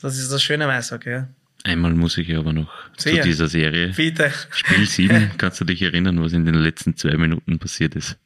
[0.00, 1.10] das ist das Schöne am Eishockey.
[1.10, 1.28] Ja.
[1.68, 3.22] Einmal muss ich aber noch Sehr.
[3.22, 3.92] zu dieser Serie.
[3.94, 4.32] Bitte.
[4.50, 8.16] Spiel 7, kannst du dich erinnern, was in den letzten zwei Minuten passiert ist?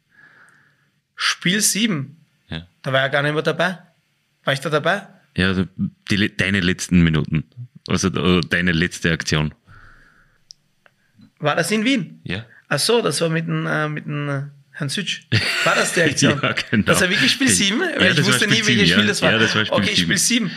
[1.16, 2.16] Spiel 7?
[2.48, 2.66] Ja.
[2.83, 3.78] Da war er gar nicht mehr dabei.
[4.44, 5.02] War ich da dabei?
[5.37, 5.66] Ja, also
[6.11, 7.44] die, deine letzten Minuten.
[7.88, 9.55] Also äh, deine letzte Aktion.
[11.38, 12.20] War das in Wien?
[12.24, 12.44] Ja.
[12.68, 15.22] Ach so, das war mit dem, äh, mit dem äh, Herrn Sütsch.
[15.64, 16.38] War das die Aktion?
[16.40, 16.85] ja, genau.
[16.85, 17.81] Das war wirklich Spiel 7?
[17.81, 19.33] Weil Ja, ich wusste nie, welches 7, Spiel das war.
[19.33, 19.96] Ja, das war Spiel okay, 7.
[20.02, 20.50] Spiel 7.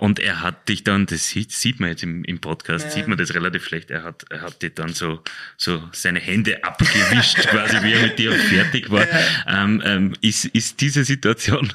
[0.00, 2.90] Und er hat dich dann, das sieht, sieht man jetzt im, im Podcast, Ja.
[2.90, 5.22] sieht man das relativ schlecht, er hat, er hat dir dann so,
[5.56, 9.06] so seine Hände abgewischt, quasi wie er mit dir fertig war.
[9.46, 11.72] Ähm, ähm, ist, ist diese Situation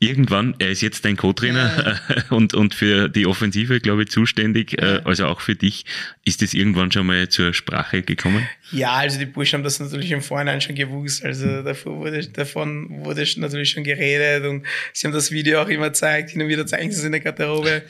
[0.00, 4.80] irgendwann, er ist jetzt dein Co-Trainer äh, und, und für die Offensive, glaube ich, zuständig,
[4.80, 5.84] äh, also auch für dich,
[6.24, 8.48] ist das irgendwann schon mal zur Sprache gekommen?
[8.72, 11.22] Ja, also die Burschen haben das natürlich im Vorhinein schon gewusst.
[11.22, 15.88] Also davor wurde, davon wurde natürlich schon geredet und sie haben das Video auch immer
[15.88, 16.30] gezeigt.
[16.30, 17.82] Hin und wieder zeigen sie es in der Garderobe.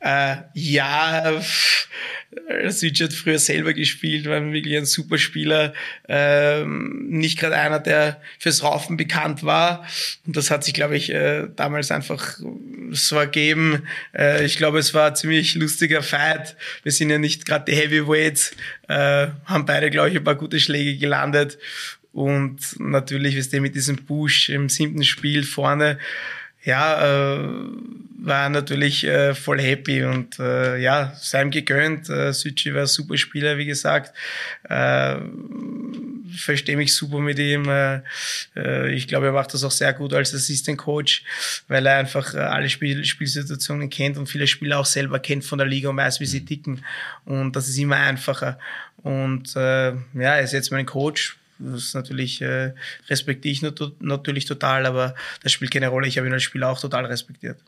[0.00, 1.40] Äh, ja,
[2.70, 5.72] Switch hat früher selber gespielt, war wirklich ein super Spieler.
[6.08, 9.86] Ähm, nicht gerade einer, der fürs Raufen bekannt war.
[10.26, 12.38] Und das hat sich, glaube ich, äh, damals einfach
[12.90, 13.82] so ergeben.
[14.14, 16.56] Äh, ich glaube, es war ein ziemlich lustiger Fight.
[16.82, 18.52] Wir sind ja nicht gerade die Heavyweights,
[18.88, 21.58] äh, haben beide, glaube ich, ein paar gute Schläge gelandet.
[22.12, 25.98] Und natürlich, wie es mit diesem Push im siebten Spiel vorne,
[26.66, 27.48] ja, äh,
[28.18, 32.10] war natürlich äh, voll happy und äh, ja, seinem gegönnt.
[32.10, 34.12] Äh, Südschi war ein super Spieler, wie gesagt.
[34.68, 35.16] Äh,
[36.36, 37.68] verstehe mich super mit ihm.
[37.68, 38.00] Äh,
[38.56, 41.22] äh, ich glaube, er macht das auch sehr gut als Assistant Coach,
[41.68, 45.58] weil er einfach äh, alle Spiel Spielsituationen kennt und viele Spieler auch selber kennt von
[45.58, 46.84] der Liga und weiß, wie sie ticken.
[47.24, 48.58] Und das ist immer einfacher.
[49.04, 51.38] Und äh, ja, er ist jetzt mein Coach.
[51.58, 52.74] Das natürlich äh,
[53.08, 56.06] respektiere ich nat natürlich total, aber das spielt keine Rolle.
[56.06, 57.58] Ich habe ihn als Spieler auch total respektiert.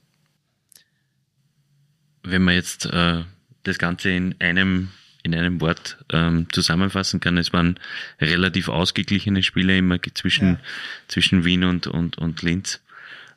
[2.22, 3.24] Wenn man jetzt äh,
[3.62, 4.90] das Ganze in einem
[5.24, 7.79] in einem Wort ähm, zusammenfassen kann, es waren
[8.20, 10.61] relativ ausgeglichene Spiele immer zwischen, Ja.
[11.09, 12.81] zwischen Wien und, und, und Linz.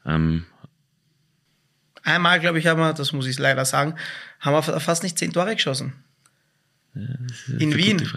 [0.06, 0.46] Ähm,
[2.04, 3.96] Einmal, glaube ich, haben wir, das muss ich leider sagen,
[4.40, 5.94] haben wir fast nicht zehn Tore geschossen.
[6.94, 8.08] das In Wien.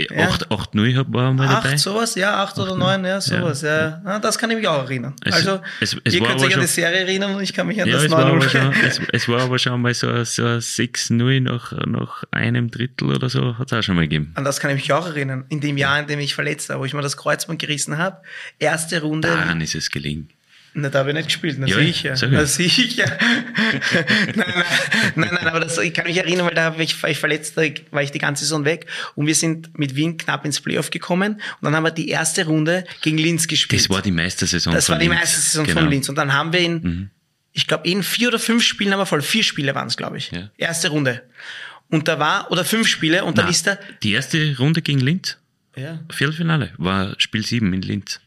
[0.00, 0.28] Ja.
[0.28, 1.70] 8, 8 0 war mal dabei.
[1.70, 4.00] Acht, sowas, ja, acht oder neun, ja, sowas, ja.
[4.04, 4.18] ja.
[4.20, 5.14] Das kann ich mich auch erinnern.
[5.24, 7.82] Es- also, es- es ihr könnt euch an die Serie erinnern und ich kann mich
[7.82, 8.86] an Ja, das es war, aber schon, 9-0.
[8.86, 13.28] es, es war aber schon mal so, so ein 6-0 nach, nach einem Drittel oder
[13.28, 14.30] so, hat es auch schon mal gegeben.
[14.36, 15.44] An das kann ich mich auch erinnern.
[15.48, 18.18] In dem Jahr, in dem ich verletzt war, wo ich mir das Kreuzband gerissen habe.
[18.60, 19.26] Erste Runde.
[19.28, 20.28] Daran ist es gelegen.
[20.74, 22.14] Na, da habe ich nicht gespielt, na Ja, sicher.
[22.30, 23.04] Na sicher.
[24.34, 24.64] nein, nein,
[25.16, 27.56] nein, nein, aber das, ich kann mich erinnern, weil da war ich, war ich verletzt,
[27.56, 30.90] da war ich die ganze Saison weg und wir sind mit Wien knapp ins Playoff
[30.90, 33.80] gekommen und dann haben wir die erste Runde gegen Linz gespielt.
[33.82, 35.20] Das war die Meistersaison Das von war die Linz.
[35.20, 35.80] Meistersaison Genau.
[35.80, 37.10] von Linz und dann haben wir in,
[37.52, 40.18] ich glaube, in vier oder fünf Spielen haben wir voll, vier Spiele waren es, glaube
[40.18, 40.30] ich.
[40.30, 40.50] Ja.
[40.56, 41.22] Erste Runde.
[41.90, 45.00] Und da war, oder fünf Spiele und dann Na, ist da, Die erste Runde gegen
[45.00, 45.38] Linz,
[45.74, 48.20] ja, Viertelfinale, war Spiel 7 in Linz.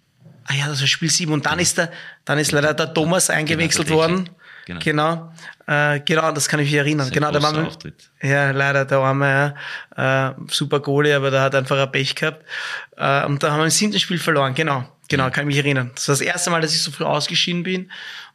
[0.46, 1.92] Ah ja, das war Spiel 7 und dann ist der,
[2.26, 4.30] dann ist leider der Thomas eingewechselt Genau, worden.
[4.66, 4.84] Technik.
[4.84, 5.34] Genau.
[5.68, 7.10] Äh, genau, das kann ich mich erinnern.
[7.12, 8.12] Genau, da wir, Auftritt.
[8.22, 9.56] Ja, leider, der arme,
[9.98, 10.30] ja.
[10.30, 12.44] Äh, super Goalie, aber der hat einfach ein Pech gehabt.
[12.98, 14.88] Äh, und da haben wir im siebten Spiel verloren, genau.
[15.08, 15.92] Genau, kann ich mich erinnern.
[15.96, 17.92] Das war das erste Mal, dass ich so früh ausgeschieden bin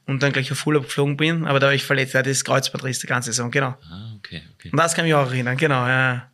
[0.07, 2.99] und dann gleich auf Urlaub geflogen bin, aber da war ich verletzt, ja, das Kreuzbandriss
[2.99, 3.77] die ganze Saison, genau.
[3.91, 4.71] Ah, okay, okay.
[4.71, 6.29] Und das kann ich mich auch erinnern, genau, ja.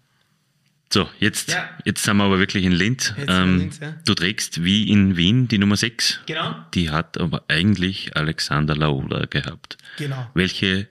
[0.92, 1.70] So, jetzt, Ja.
[1.87, 3.14] jetzt sind wir aber wirklich in Linz.
[3.16, 3.94] Wir in Linz, ja.
[4.05, 6.20] Du trägst wie in Wien die Nummer 6.
[6.26, 6.55] Genau.
[6.74, 9.78] Die hat aber eigentlich Alexander Laola gehabt.
[9.96, 10.31] Genau.
[10.35, 10.88] Welche,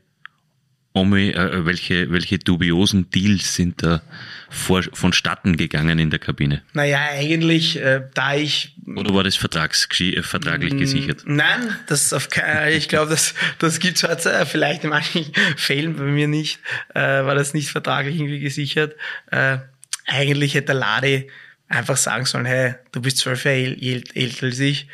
[0.93, 4.01] Omi, äh, welche, welche dubiosen Deals sind da
[4.49, 6.63] vor, vonstatten gegangen in der Kabine?
[6.73, 11.21] Naja, eigentlich, äh, da ich Oder war das vertrags, äh, vertraglich gesichert?
[11.27, 15.25] Nein, das auf keinen, ich glaube, das, das gibt's halt äh, vielleicht in manchen
[15.57, 16.59] Fällen, bei mir nicht,
[16.95, 18.95] äh, war das nicht vertraglich irgendwie gesichert.
[19.27, 19.59] Äh,
[20.07, 21.31] eigentlich hätte der Ladi
[21.67, 24.87] einfach sagen sollen, hey, du bist zwölf Jahre äl- äl- älter als ich,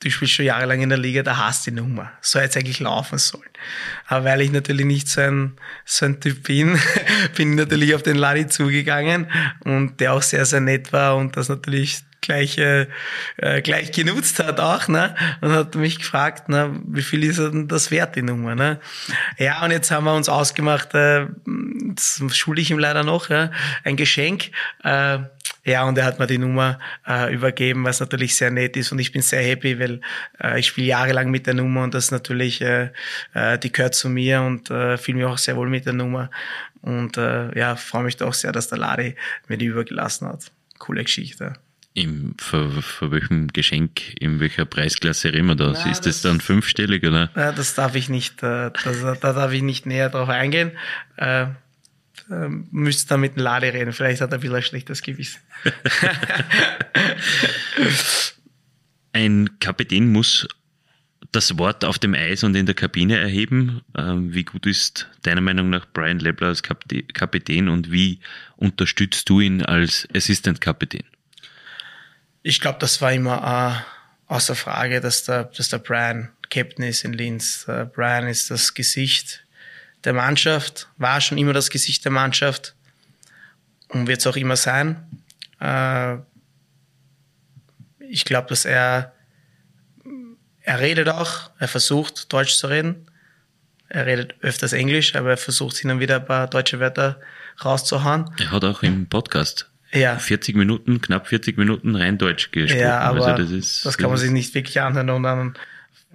[0.00, 2.12] du spielst schon jahrelang in der Liga, da hast du die Nummer.
[2.20, 3.48] So hätte es eigentlich laufen sollen.
[4.06, 6.78] Aber weil ich natürlich nicht so ein, so ein Typ bin,
[7.36, 11.36] bin ich natürlich auf den Ladi zugegangen und der auch sehr, sehr nett war und
[11.36, 12.86] das natürlich gleich, äh,
[13.62, 15.14] gleich genutzt hat auch, ne?
[15.40, 18.80] Und hat mich gefragt, ne, wie viel ist denn das wert, die Nummer, ne?
[19.38, 21.26] Ja, und jetzt haben wir uns ausgemacht, äh,
[21.94, 23.50] das schulde ich ihm leider noch, ja,
[23.84, 24.50] ein Geschenk,
[24.82, 25.18] äh,
[25.64, 28.98] ja, und er hat mir die Nummer äh, übergeben, was natürlich sehr nett ist und
[28.98, 30.00] ich bin sehr happy, weil
[30.42, 32.90] äh, ich spiele jahrelang mit der Nummer und das natürlich, äh,
[33.32, 36.30] äh, die gehört zu mir und äh, fühle mich auch sehr wohl mit der Nummer
[36.82, 39.16] und äh, ja, freue mich doch sehr, dass der Ladi
[39.48, 40.52] mir die übergelassen hat.
[40.78, 41.54] Coole Geschichte.
[41.96, 45.72] Im, für, für welchem Geschenk, in welcher Preisklasse reden wir da?
[45.72, 47.30] Na, ist das das- dann fünfstellig oder?
[47.36, 50.72] Ja, das darf ich nicht, äh, das, da darf ich nicht näher drauf eingehen.
[51.16, 53.92] Äh, äh, müsst da mit dem Lade reden.
[53.92, 55.40] Vielleicht hat er ein bisschen ein schlechtes Gewissen.
[59.12, 60.48] Ein Kapitän muss
[61.30, 63.80] das Wort auf dem Eis und in der Kabine erheben.
[63.96, 68.18] Ähm, Wie gut ist deiner Meinung nach Brian Lebler als Kapitän und wie
[68.56, 71.04] unterstützt du ihn als Assistant-Kapitän?
[72.46, 73.86] Ich glaube, das war immer
[74.28, 77.64] äh, außer Frage, dass der, dass der Brian Captain ist in Linz.
[77.66, 79.46] Der Brian ist das Gesicht
[80.04, 82.74] der Mannschaft, war schon immer das Gesicht der Mannschaft
[83.88, 85.06] und wird es auch immer sein.
[85.58, 86.18] Äh,
[88.10, 89.14] ich glaube, dass er,
[90.60, 93.06] er redet auch, er versucht Deutsch zu reden.
[93.88, 97.18] Er redet öfters Englisch, aber er versucht hin und wieder ein paar deutsche Wörter
[97.64, 98.30] rauszuhauen.
[98.38, 100.18] Er hat auch im Podcast Ja.
[100.18, 102.80] 40 Minuten, knapp 40 Minuten rein Deutsch gesprochen.
[102.80, 103.50] Ja, aber also das,
[103.82, 105.54] das, ist, kann man das sich nicht wirklich anhören und dann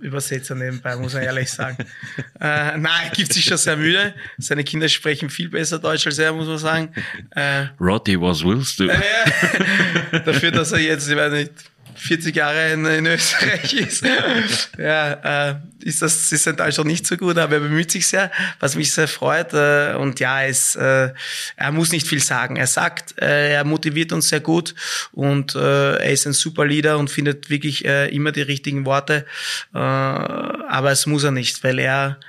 [0.02, 1.78] Übersetzer nebenbei, muss man ehrlich sagen.
[2.40, 4.14] äh, nein, er gibt sich schon sehr müde.
[4.38, 6.94] Seine Kinder sprechen viel besser Deutsch als er, muss man sagen.
[7.32, 8.88] Äh, Roddy, was willst du?
[10.26, 11.52] dafür, dass er jetzt, ich weiß nicht,
[12.00, 14.04] 40 Jahre in, in Österreich ist,
[14.78, 18.08] ja, äh, ist das ist sein Deutsch noch nicht so gut, aber er bemüht sich
[18.08, 19.54] sehr, was mich sehr freut.
[19.54, 21.12] Äh, und ja, es, äh,
[21.56, 22.56] er muss nicht viel sagen.
[22.56, 24.76] Er sagt, äh, er motiviert uns sehr gut
[25.12, 29.26] und äh, er ist ein super Leader und findet wirklich äh, immer die richtigen Worte.
[29.72, 32.20] Aber es muss er nicht, weil er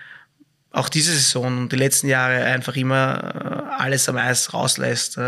[0.72, 5.18] auch diese Saison und die letzten Jahre einfach immer alles am Eis rauslässt.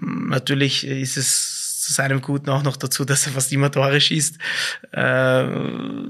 [0.00, 1.61] Natürlich ist es
[1.92, 4.36] zu seinem Guten auch noch dazu, dass er fast immer Tore schießt.
[4.92, 5.44] Äh,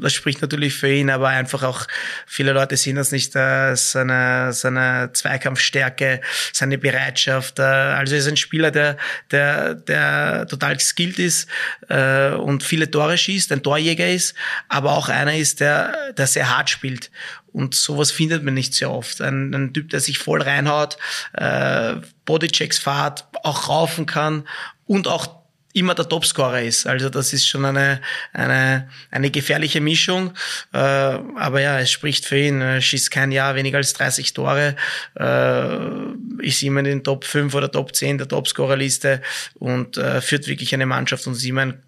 [0.01, 1.87] das spricht natürlich für ihn, aber einfach auch
[2.27, 6.21] viele Leute sehen das nicht, seine, seine Zweikampfstärke,
[6.53, 7.59] seine Bereitschaft.
[7.59, 8.97] Äh, also er ist ein Spieler, der,
[9.31, 11.49] der, der total skilled ist
[11.89, 14.35] äh, und viele Tore schießt, ein Torjäger ist,
[14.69, 17.11] aber auch einer ist, der, der sehr hart spielt.
[17.53, 19.21] Und sowas findet man nicht sehr oft.
[19.21, 20.97] Ein, ein Typ, der sich voll reinhaut,
[21.35, 24.49] äh, Bodychecks fahrt, auch raufen kann
[24.87, 25.42] und auch
[25.73, 26.87] immer der Topscorer ist.
[26.87, 28.01] Also das ist schon eine,
[28.33, 30.35] eine, eine gefährliche Mischung.
[30.73, 32.61] Äh, aber ja, es spricht für ihn.
[32.61, 34.77] Er schießt kein Jahr weniger als 30 Tore,
[35.19, 39.23] äh, ist immer in den Top 5 oder Top 10 der Topscorerliste
[39.55, 41.83] und äh, führt wirklich eine Mannschaft und ist immer ein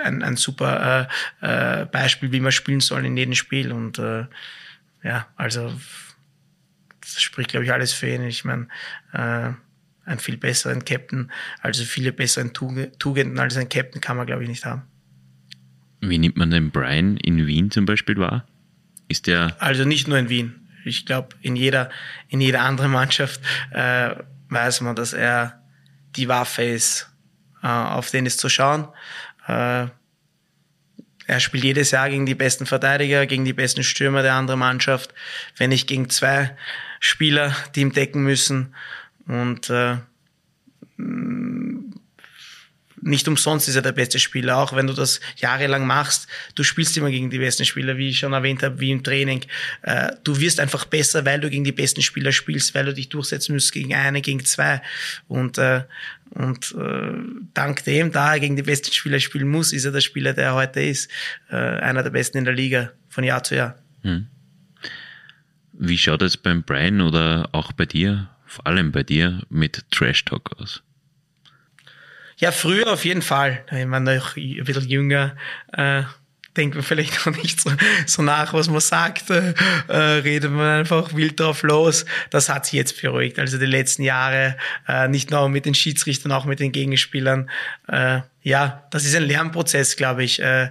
[0.00, 1.08] ein, ein super
[1.42, 3.72] äh, äh, Beispiel, wie man spielen soll in jedem Spiel.
[3.72, 4.24] Und äh,
[5.02, 5.72] ja, also
[7.00, 8.24] das spricht, glaube ich, alles für ihn.
[8.24, 8.68] Ich meine,
[9.12, 9.50] äh,
[10.04, 14.42] einen viel besseren Captain, also viele besseren Tug Tugenden als ein Captain kann man, glaube
[14.42, 14.82] ich, nicht haben.
[16.00, 18.46] Wie nimmt man den Brian in Wien zum Beispiel wahr?
[19.08, 19.56] Ist der.
[19.60, 20.68] Also nicht nur in Wien.
[20.84, 21.90] Ich glaube, in jeder,
[22.28, 24.16] in jeder anderen Mannschaft äh,
[24.48, 25.62] weiß man, dass er
[26.16, 27.08] die Waffe ist,
[27.62, 28.88] äh, auf den ist zu schauen.
[29.46, 29.86] Äh,
[31.26, 35.14] er spielt jedes Jahr gegen die besten Verteidiger, gegen die besten Stürmer der anderen Mannschaft,
[35.56, 36.56] wenn nicht gegen zwei
[36.98, 38.74] Spieler, die ihm decken müssen.
[39.26, 39.96] Und äh,
[43.02, 46.28] nicht umsonst ist er der beste Spieler, auch wenn du das jahrelang machst.
[46.54, 49.44] Du spielst immer gegen die besten Spieler, wie ich schon erwähnt habe, wie im Training.
[49.82, 53.08] Äh, du wirst einfach besser, weil du gegen die besten Spieler spielst, weil du dich
[53.08, 54.80] durchsetzen musst gegen eine, gegen zwei.
[55.26, 55.82] Und, äh,
[56.30, 57.12] und äh,
[57.54, 60.44] dank dem, da er gegen die besten Spieler spielen muss, ist er der Spieler, der
[60.44, 61.10] er heute ist.
[61.50, 63.76] Äh, einer der besten in der Liga von Jahr zu Jahr.
[64.02, 64.28] Hm.
[65.72, 70.24] Wie schaut es beim Brian oder auch bei dir, vor allem bei dir, mit Trash
[70.24, 70.82] Talk aus?
[72.36, 73.64] Ja, früher auf jeden Fall.
[73.70, 75.36] Ich meine, noch ein bisschen jünger,
[75.72, 76.02] äh,
[76.56, 77.70] denkt man vielleicht noch nicht so,
[78.04, 79.54] so nach, was man sagt, äh,
[79.88, 82.04] redet man einfach wild drauf los.
[82.28, 83.38] Das hat sich jetzt beruhigt.
[83.38, 87.48] Also die letzten Jahre, äh, nicht nur mit den Schiedsrichtern, auch mit den Gegenspielern.
[87.88, 90.42] Äh, ja, das ist ein Lernprozess, glaube ich.
[90.42, 90.70] Äh,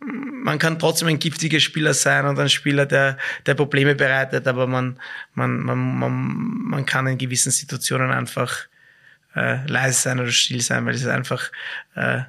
[0.00, 4.66] man kann trotzdem ein giftiger Spieler sein und ein Spieler, der, der Probleme bereitet, aber
[4.66, 4.98] man,
[5.34, 8.66] man, man, man, man kann in gewissen Situationen einfach
[9.34, 11.50] äh, leise sein oder still sein, weil es einfach
[11.94, 12.20] äh,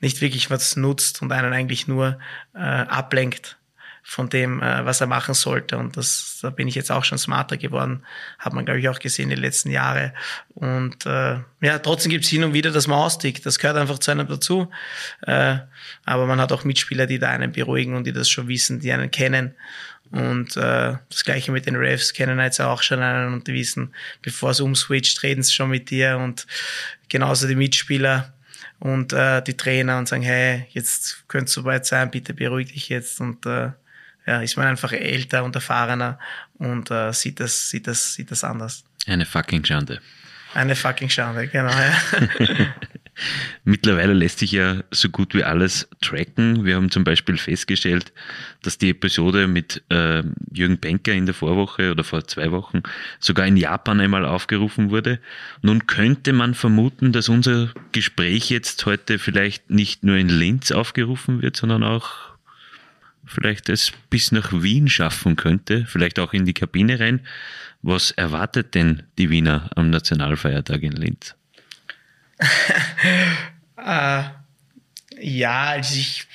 [0.00, 2.18] nicht wirklich was nutzt und einen eigentlich nur
[2.54, 3.58] äh, ablenkt
[4.02, 5.78] von dem, äh, was er machen sollte.
[5.78, 8.04] Und das, da bin ich jetzt auch schon smarter geworden,
[8.38, 10.12] hat man, glaube ich, auch gesehen die letzten Jahre.
[10.54, 13.46] Und äh, ja, trotzdem gibt's hin und wieder, dass man austickt.
[13.46, 14.68] Das gehört einfach zu einem dazu.
[15.22, 15.58] Äh,
[16.04, 18.92] aber man hat auch Mitspieler, die da einen beruhigen und die das schon wissen, die
[18.92, 19.54] einen kennen.
[20.10, 23.94] Und äh, das gleiche mit den Refs kennen jetzt auch schon einen und die wissen,
[24.20, 26.46] bevor es umswitcht, reden sie schon mit dir und
[27.08, 28.34] genauso die Mitspieler
[28.78, 32.90] und äh, die Trainer und sagen, hey, jetzt könnte es soweit sein, bitte beruhig dich
[32.90, 33.70] jetzt und äh,
[34.26, 36.18] ja, ist man einfach älter und erfahrener
[36.58, 38.84] und äh, sieht das, sieht das, sieht das anders.
[39.06, 40.00] Eine fucking Schande.
[40.54, 41.70] Eine fucking Schande, genau.
[41.70, 42.74] Ja.
[43.64, 46.64] Mittlerweile lässt sich ja so gut wie alles tracken.
[46.64, 48.12] Wir haben zum Beispiel festgestellt,
[48.62, 52.82] dass die Episode mit äh, Jürgen Benker in der Vorwoche oder vor zwei Wochen
[53.20, 55.20] sogar in Japan einmal aufgerufen wurde.
[55.60, 61.42] Nun könnte man vermuten, dass unser Gespräch jetzt heute vielleicht nicht nur in Linz aufgerufen
[61.42, 62.31] wird, sondern auch
[63.32, 67.26] vielleicht es bis nach Wien schaffen könnte, vielleicht auch in die Kabine rein.
[67.82, 71.34] Was erwartet denn die Wiener am Nationalfeiertag in Linz?
[73.76, 74.22] äh,
[75.20, 76.26] ja, also ich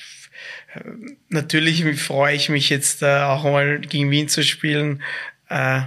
[1.30, 5.02] natürlich freue ich mich jetzt äh, auch mal gegen Wien zu spielen.
[5.50, 5.82] Äh,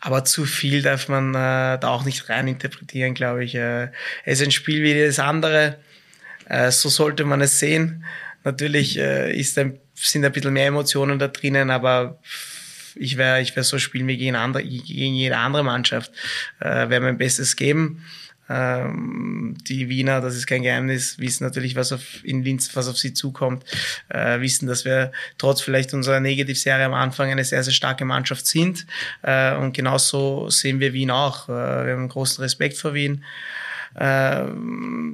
[0.00, 3.54] aber zu viel darf man äh, da auch nicht rein interpretieren, glaube ich.
[3.54, 3.90] Äh,
[4.24, 5.78] es ist ein Spiel wie jedes andere.
[6.46, 8.04] Äh, so sollte man es sehen.
[8.42, 12.18] Natürlich äh, ist ein, sind ein bisschen mehr Emotionen da drinnen, aber
[12.96, 16.10] ich werde ich werde so spielen wie gegen, andere, gegen jede andere Mannschaft.
[16.60, 18.04] Äh, werde mein Bestes geben.
[18.50, 22.98] Ähm, die Wiener, das ist kein Geheimnis, wissen natürlich, was auf, in Linz, was auf
[22.98, 23.64] sie zukommt,
[24.08, 28.46] äh, wissen, dass wir trotz vielleicht unserer Negativserie am Anfang eine sehr, sehr starke Mannschaft
[28.46, 28.86] sind.
[29.22, 31.48] Äh, und genauso sehen wir Wien auch.
[31.48, 33.22] Äh, wir haben großen Respekt vor Wien
[33.94, 34.44] äh,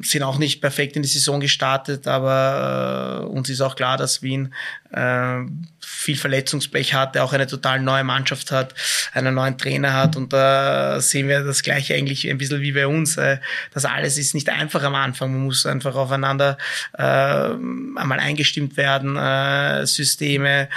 [0.02, 4.22] sind auch nicht perfekt in die Saison gestartet, aber äh, uns ist auch klar, dass
[4.22, 4.52] Wien
[4.92, 5.38] äh,
[5.80, 8.74] viel Verletzungspech hatte, auch eine total neue Mannschaft hat,
[9.12, 12.86] einen neuen Trainer hat und da sehen wir das gleiche eigentlich ein bisschen wie bei
[12.86, 13.16] uns.
[13.16, 13.38] Äh,
[13.72, 16.58] das alles ist nicht einfach am Anfang, man muss einfach aufeinander
[16.98, 20.68] äh, einmal eingestimmt werden, äh, Systeme,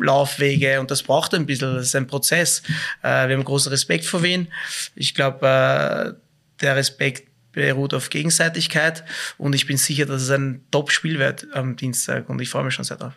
[0.00, 2.62] Laufwege und das braucht ein bisschen, das ist ein Prozess.
[3.02, 4.48] Wir haben großen Respekt vor Wien.
[4.94, 6.16] Ich glaube,
[6.60, 9.04] der Respekt beruht auf Gegenseitigkeit
[9.36, 12.74] und ich bin sicher, dass es ein Top-Spiel wird am Dienstag und ich freue mich
[12.74, 13.14] schon sehr drauf.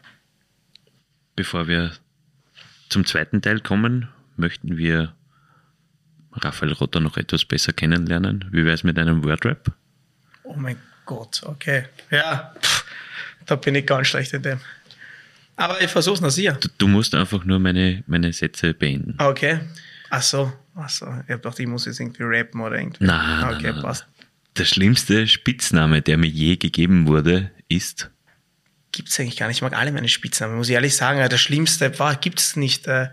[1.36, 1.92] Bevor wir
[2.90, 5.14] zum zweiten Teil kommen, möchten wir
[6.34, 8.46] Raphael Rotter noch etwas besser kennenlernen.
[8.52, 9.72] Wie wäre es mit einem Wordrap?
[10.44, 11.86] Oh mein Gott, okay.
[12.10, 12.86] Ja, pff,
[13.46, 14.60] da bin ich ganz schlecht in dem.
[15.56, 16.54] Aber ich versuche es noch sicher.
[16.54, 19.16] Du, du, musst einfach nur meine, meine Sätze beenden.
[19.20, 19.60] Okay.
[20.12, 20.52] Ach so.
[20.76, 23.06] Achso, ich hab gedacht, ich muss jetzt irgendwie rappen oder irgendwie.
[23.06, 24.06] Nein, okay, nein, nein, passt.
[24.58, 28.12] Der schlimmste Spitzname, der mir je gegeben wurde, ist.
[28.92, 29.58] Gibt's eigentlich gar nicht.
[29.58, 31.18] Ich mag alle meine Spitznamen, muss ich ehrlich sagen.
[31.28, 32.88] Der schlimmste war, gibt's nicht.
[32.88, 33.10] Äh,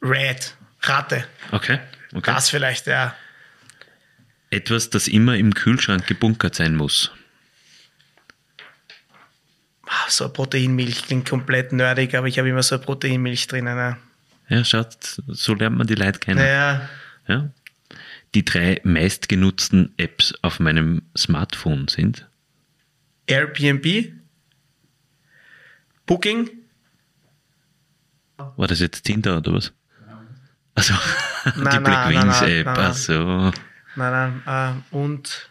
[0.00, 1.26] Red, Ratte.
[1.52, 1.80] Okay,
[2.14, 2.32] okay.
[2.34, 3.14] Das vielleicht, ja.
[4.48, 7.12] Etwas, das immer im Kühlschrank gebunkert sein muss.
[9.94, 13.76] Ah, so eine Proteinmilch klingt komplett nerdig, aber ich habe immer so eine Proteinmilch drinnen.
[13.76, 13.98] Ja,
[14.48, 14.96] ja schaut,
[15.28, 16.44] so lernt man die Leute kennen.
[16.44, 16.88] Ja.
[17.28, 17.50] ja.
[18.34, 22.28] die drei meistgenutzten Apps auf meinem Smartphone sind?
[23.26, 24.12] Airbnb,
[26.06, 26.50] Booking,
[28.36, 29.72] War das jetzt Tinder oder was?
[30.74, 30.94] Also,
[31.46, 32.78] die Black Wings App, nein, nein.
[32.78, 33.52] also.
[33.94, 35.50] nein, nein, und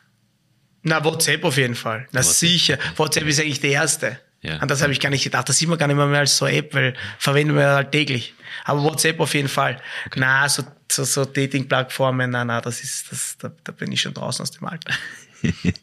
[0.84, 2.08] na, WhatsApp auf jeden Fall.
[2.12, 2.50] Na WhatsApp.
[2.50, 2.78] sicher.
[2.98, 4.20] WhatsApp ist eigentlich der erste.
[4.44, 4.58] Ja.
[4.58, 5.48] An das habe ich gar nicht gedacht.
[5.48, 8.34] Das sieht man gar nicht mehr, mehr als so App, weil verwenden wir halt täglich.
[8.66, 9.82] Aber WhatsApp auf jeden Fall.
[10.16, 14.14] Na, so, so, so Dating-Plattformen, na, na, das ist, das, da, da bin ich schon
[14.14, 14.94] draußen aus dem Alter.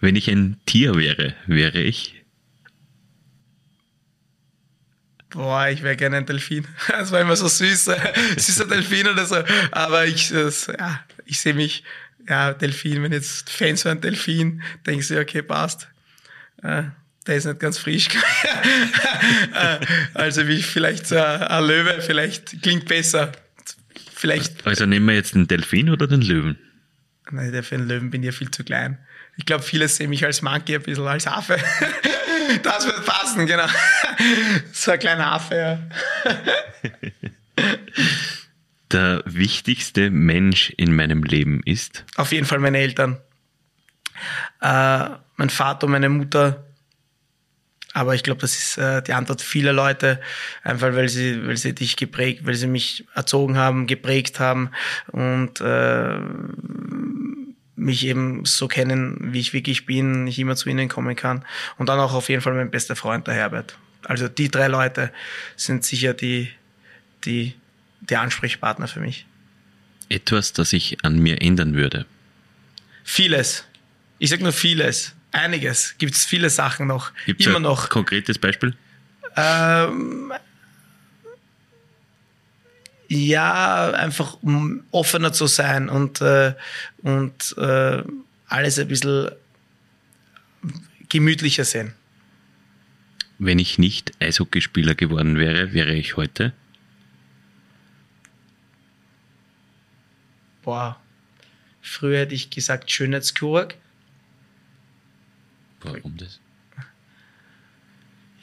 [0.00, 2.24] Wenn ich ein Tier wäre, wäre ich.
[5.28, 6.66] Boah, ich wäre gerne ein Delfin.
[6.88, 7.84] Das war immer so süß,
[8.36, 9.36] süßer Delfin oder so.
[9.72, 11.84] Aber ich, das, ja, ich sehe mich,
[12.26, 15.88] ja, Delfin, wenn jetzt Fans hören Delfin, denkst du, okay, passt.
[16.62, 16.84] Äh,
[17.26, 18.08] der ist nicht ganz frisch.
[19.54, 19.78] Äh,
[20.14, 23.30] also wie vielleicht so ein Löwe, vielleicht klingt besser.
[24.14, 26.58] Vielleicht, Also nehmen wir jetzt den Delfin oder den Löwen?
[27.30, 28.98] nein, der für einen Löwen bin ich ja viel zu klein.
[29.36, 31.56] Ich glaube, viele sehen mich als Monkey ein bisschen als Affe.
[32.62, 33.66] Das wird passen, genau.
[34.72, 35.78] So ein kleiner Affe, ja.
[38.90, 42.04] Der wichtigste Mensch in meinem Leben ist.
[42.16, 43.18] Auf jeden Fall meine Eltern.
[44.60, 46.64] Äh, mein Vater, meine Mutter.
[47.94, 50.20] Aber ich glaube, das ist äh, die Antwort vieler Leute,
[50.62, 54.70] einfach weil sie, weil sie dich geprägt, weil sie mich erzogen haben, geprägt haben
[55.08, 56.18] und äh,
[57.76, 61.44] mich eben so kennen, wie ich wirklich bin, ich immer zu ihnen kommen kann.
[61.76, 63.76] Und dann auch auf jeden Fall mein bester Freund, der Herbert.
[64.04, 65.12] Also die drei Leute
[65.56, 66.50] sind sicher die,
[67.24, 67.54] die,
[68.00, 69.26] die Ansprechpartner für mich.
[70.08, 72.06] Etwas, das ich an mir ändern würde.
[73.04, 73.64] Vieles.
[74.18, 75.14] Ich sag nur vieles.
[75.32, 75.96] Einiges.
[75.98, 77.12] Gibt es viele Sachen noch.
[77.26, 77.88] Gibt's Immer ein noch.
[77.88, 78.76] konkretes Beispiel?
[79.36, 80.32] Ähm,
[83.08, 86.54] ja, einfach um offener zu sein und, äh,
[87.02, 88.02] und äh,
[88.46, 89.30] alles ein bisschen
[91.08, 91.94] gemütlicher sehen.
[93.38, 96.52] Wenn ich nicht Eishockeyspieler geworden wäre, wäre ich heute.
[100.62, 100.98] Boah.
[101.80, 103.74] Früher hätte ich gesagt Schönheitschirurg.
[105.84, 106.40] Warum das?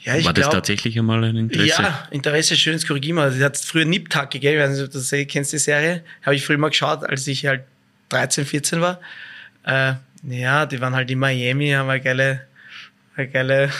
[0.02, 1.82] Ja, ich War das glaub- tatsächlich einmal ein Interesse?
[1.82, 3.30] Ja, Interesse Schönheitschirurg immer.
[3.30, 4.54] Sie hat früher Niptacke, gell?
[4.54, 6.02] Ich weiß nicht, ob du das kennst, die Serie.
[6.22, 7.64] Habe ich früher mal geschaut, als ich halt
[8.08, 8.98] 13, 14 war.
[9.64, 12.46] Äh, ja, die waren halt in Miami, haben eine geile,
[13.16, 13.70] eine geile,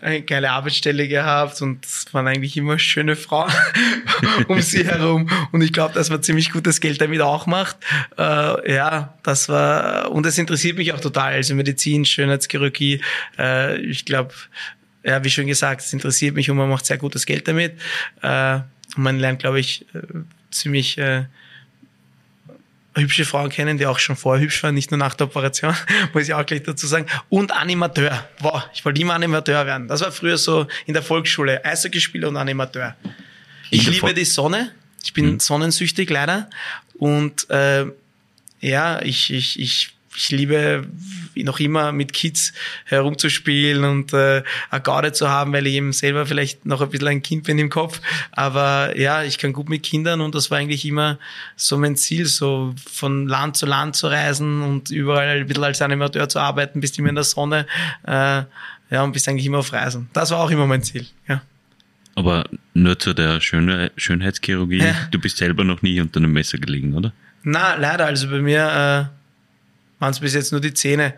[0.00, 3.52] eine geile Arbeitsstelle gehabt und es waren eigentlich immer schöne Frauen
[4.48, 5.28] um sie herum.
[5.52, 7.76] Und ich glaube, dass man ziemlich gutes Geld damit auch macht.
[8.16, 11.34] Äh, ja, das war, und es interessiert mich auch total.
[11.34, 13.00] Also Medizin, Schönheitschirurgie,
[13.38, 14.34] äh, ich glaube,
[15.04, 17.74] ja, wie schon gesagt, es interessiert mich und man macht sehr gutes Geld damit.
[18.22, 18.60] Äh,
[18.96, 20.00] man lernt, glaube ich, äh,
[20.50, 21.24] ziemlich äh,
[22.98, 25.74] hübsche Frauen kennen, die auch schon vorher hübsch waren, nicht nur nach der Operation,
[26.12, 27.06] muss ich auch gleich dazu sagen.
[27.28, 28.28] Und Animateur.
[28.40, 29.88] Wow, ich wollte immer Animateur werden.
[29.88, 31.64] Das war früher so in der Volksschule.
[31.64, 32.96] Eishockeyspieler und Animateur.
[33.70, 34.72] Ich liebe die Sonne.
[35.02, 36.48] Ich bin sonnensüchtig leider.
[36.94, 37.86] Und äh,
[38.60, 40.86] ja, ich, ich, ich, ich liebe
[41.34, 42.52] noch immer mit Kids
[42.84, 47.08] herumzuspielen und äh, eine Garde zu haben, weil ich eben selber vielleicht noch ein bisschen
[47.08, 48.00] ein Kind bin im Kopf.
[48.32, 51.18] Aber ja, ich kann gut mit Kindern und das war eigentlich immer
[51.56, 55.82] so mein Ziel, so von Land zu Land zu reisen und überall ein bisschen als
[55.82, 57.66] Animateur zu arbeiten, bist immer in der Sonne.
[58.06, 58.42] Äh,
[58.90, 60.08] ja, und bist eigentlich immer auf Reisen.
[60.12, 61.42] Das war auch immer mein Ziel, ja.
[62.14, 64.78] Aber nur zu der Schöne Schönheitschirurgie.
[64.78, 64.94] Ja.
[65.12, 67.12] Du bist selber noch nie unter einem Messer gelegen, oder?
[67.44, 68.06] Na, leider.
[68.06, 69.17] Also bei mir äh,
[69.98, 71.14] waren es bis jetzt nur die Zähne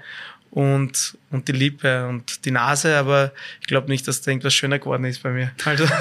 [0.51, 4.79] und, und die Lippe und die Nase, aber ich glaube nicht, dass da irgendwas schöner
[4.79, 5.53] geworden ist bei mir.
[5.65, 5.85] Also,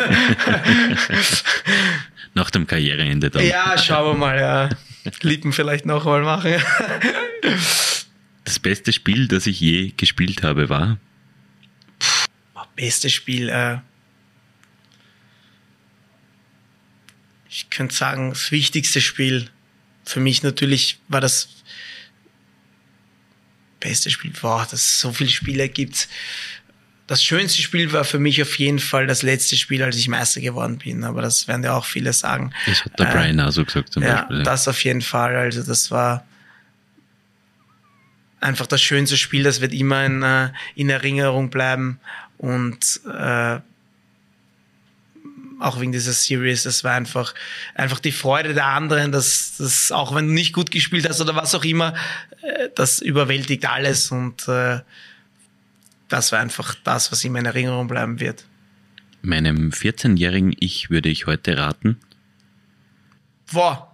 [2.33, 3.45] Nach dem Karriereende dann.
[3.45, 4.39] ja, schauen wir mal.
[4.39, 4.69] Ja.
[5.21, 6.53] Lippen vielleicht noch mal machen.
[8.43, 10.97] Das beste Spiel, das ich je gespielt habe, war.
[12.75, 13.49] Bestes Spiel.
[13.49, 13.79] Äh,
[17.49, 19.49] ich könnte sagen, das wichtigste Spiel
[20.05, 21.49] für mich natürlich war das
[23.79, 24.31] beste Spiel.
[24.41, 26.07] Boah, das so viele Spiele gibt's.
[27.07, 30.41] Das schönste Spiel war für mich auf jeden Fall das letzte Spiel, als ich Meister
[30.41, 31.03] geworden bin.
[31.03, 32.53] Aber das werden ja auch viele sagen.
[32.67, 34.43] Das hat der Äh, Brian auch so gesagt zum Ja, Beispiel.
[34.43, 35.35] das auf jeden Fall.
[35.35, 36.23] Also das war
[38.39, 39.43] einfach das schönste Spiel.
[39.43, 41.99] Das wird immer in, äh, in Erinnerung bleiben.
[42.37, 43.59] Und äh,
[45.59, 47.33] auch wegen dieser Series, das war einfach,
[47.75, 51.35] einfach die Freude der anderen, dass, dass auch wenn du nicht gut gespielt hast oder
[51.35, 51.93] was auch immer,
[52.41, 54.79] äh, das überwältigt alles und äh,
[56.07, 58.45] das war einfach das, was immer in Erinnerung bleiben wird.
[59.21, 61.99] Meinem 14-jährigen Ich würde ich heute raten.
[63.51, 63.87] Wow.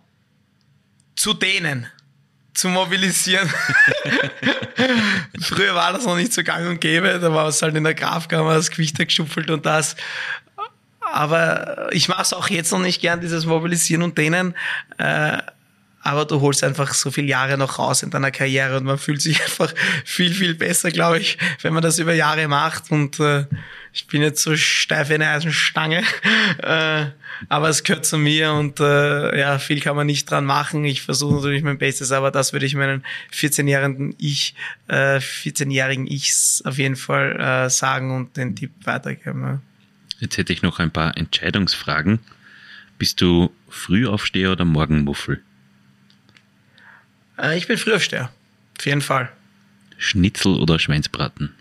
[1.16, 1.88] zu denen,
[2.53, 3.49] zu mobilisieren.
[5.39, 7.95] Früher war das noch nicht so gang und gäbe, da war es halt in der
[7.95, 9.95] Grafkammer das Gewicht geschupfelt und das.
[11.12, 14.56] Aber ich mache es auch jetzt noch nicht gern, dieses Mobilisieren und denen.
[14.97, 15.38] Äh,
[16.06, 19.24] aber du holst einfach so viele Jahre noch raus in deiner Karriere und man fühlt
[19.24, 19.74] sich einfach
[20.06, 22.91] viel, viel besser, glaube ich, wenn man das über Jahre macht.
[22.91, 23.45] Und äh,
[23.91, 26.03] ich bin jetzt so steif wie eine Eisenstange,
[26.62, 27.06] äh,
[27.49, 30.86] aber es gehört zu mir und äh, ja, viel kann man nicht dran machen.
[30.86, 33.03] Ich versuche natürlich mein Bestes, aber das würde ich meinen
[33.34, 34.53] 14-jährigen Ich,
[34.88, 39.41] äh, 14-jährigen Ichs auf jeden Fall äh, sagen und den Tipp weitergeben.
[39.41, 39.60] Ja.
[40.20, 42.20] Jetzt hätte ich noch ein paar Entscheidungsfragen.
[42.97, 45.41] Bist du Frühaufsteher oder Morgenmuffel?
[47.38, 48.32] Äh, ich bin Frühaufsteher.
[48.78, 49.32] Auf jeden Fall.
[49.97, 51.53] Schnitzel oder Schweinsbraten?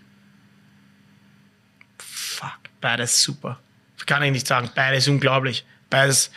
[1.97, 3.59] Fuck, beides super.
[4.05, 4.69] Kann ich nicht sagen.
[4.75, 5.65] Beides unglaublich.
[5.89, 6.31] Beides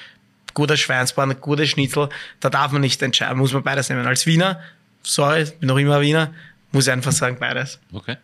[0.54, 2.08] guter Schweinsbraten, guter Schnitzel.
[2.40, 3.38] Da darf man nicht entscheiden.
[3.38, 4.06] Muss man beides nehmen.
[4.06, 4.60] Als Wiener,
[5.02, 6.32] sorry, bin noch immer Wiener,
[6.72, 7.78] muss ich einfach sagen, beides.
[7.92, 8.16] Okay.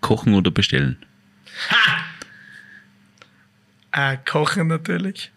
[0.00, 1.04] Kochen oder bestellen?
[1.70, 1.97] Ha!
[3.98, 5.32] Äh, kochen natürlich.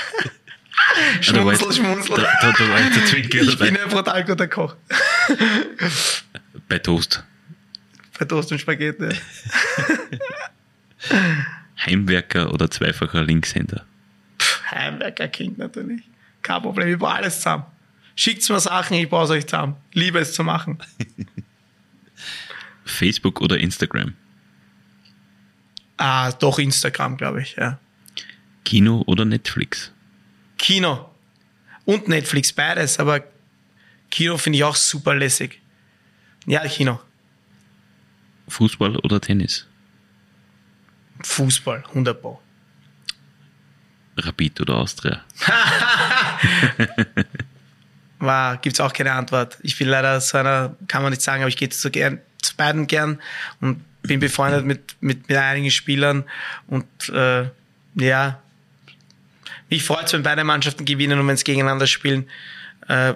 [1.22, 2.16] schmunzel, schmunzel.
[2.16, 4.76] Da, da, da ich bin ein brutal guter Koch.
[6.68, 7.24] Bei Toast.
[8.18, 9.08] Bei Toast und Spaghetti.
[11.86, 13.86] Heimwerker oder zweifacher Linkshänder?
[14.70, 16.02] Heimwerker Kind natürlich.
[16.42, 17.64] Kein Problem, ich baue alles zusammen.
[18.14, 19.76] Schickt mir Sachen, ich baue es euch zusammen.
[19.94, 20.76] Liebe es zu machen.
[22.84, 24.12] Facebook oder Instagram?
[25.98, 27.78] Ah, doch Instagram, glaube ich, ja.
[28.64, 29.92] Kino oder Netflix?
[30.56, 31.10] Kino
[31.84, 33.24] und Netflix, beides, aber
[34.10, 35.60] Kino finde ich auch super lässig.
[36.46, 37.00] Ja, Kino.
[38.48, 39.66] Fußball oder Tennis?
[41.20, 42.40] Fußball, 100 Pro.
[44.16, 45.24] Rapid oder Austria?
[48.18, 49.58] War, gibt's auch keine Antwort.
[49.62, 52.56] Ich bin leider so einer, kann man nicht sagen, aber ich gehe zu, gern, zu
[52.56, 53.20] beiden gern
[53.60, 56.24] und bin befreundet mit, mit, mit einigen Spielern
[56.66, 57.44] und äh,
[57.94, 58.40] ja,
[59.70, 62.28] mich freut es, wenn beide Mannschaften gewinnen und wenn sie gegeneinander spielen,
[62.88, 63.14] äh,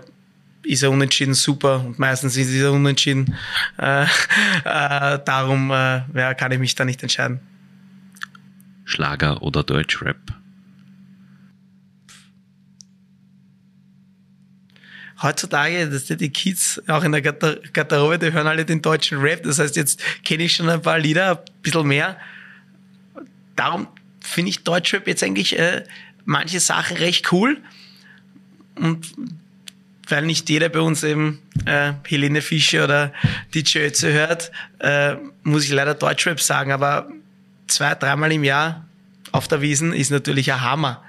[0.62, 3.34] ist er unentschieden super und meistens ist er unentschieden.
[3.78, 4.08] Äh, äh,
[5.24, 7.40] darum äh, ja, kann ich mich da nicht entscheiden.
[8.84, 10.18] Schlager oder Deutschrap?
[15.22, 19.42] Heutzutage, dass die Kids auch in der Garder- Garderobe, die hören alle den deutschen Rap.
[19.42, 22.16] Das heißt, jetzt kenne ich schon ein paar Lieder, ein bisschen mehr.
[23.56, 23.86] Darum
[24.20, 25.84] finde ich Deutschrap jetzt eigentlich äh,
[26.24, 27.58] manche Sachen recht cool.
[28.74, 29.12] Und
[30.08, 33.12] weil nicht jeder bei uns eben äh, Helene Fischer oder
[33.54, 36.72] DJ Ötze hört, äh, muss ich leider Deutschrap sagen.
[36.72, 37.08] Aber
[37.66, 38.84] zwei, dreimal im Jahr
[39.30, 41.02] auf der Wiesen ist natürlich ein Hammer.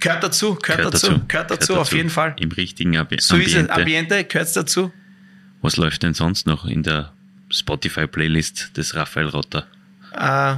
[0.00, 2.34] Gehört dazu, gehört, dazu, gehört dazu, auf jeden Fall.
[2.38, 3.54] Im richtigen Ambi So ist es.
[3.56, 3.74] Ambiente.
[3.74, 4.92] Ambiente gehört dazu.
[5.62, 7.12] Was läuft denn sonst noch in der
[7.50, 9.66] Spotify-Playlist des Raphael Rotter?
[10.12, 10.56] Äh,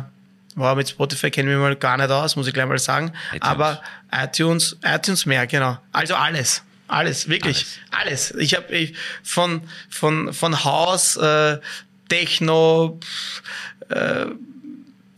[0.55, 3.13] wow, mit Spotify kennen wir mal gar nicht aus, muss ich gleich mal sagen.
[3.33, 3.43] iTunes.
[3.43, 3.83] Aber
[4.13, 5.79] iTunes, iTunes mehr, genau.
[5.93, 6.63] Also alles.
[6.89, 7.67] Alles, wirklich.
[7.91, 8.33] Alles.
[8.33, 11.59] Ich habe von, von, von Haus, äh,
[12.09, 13.01] Techno,
[13.89, 14.27] äh,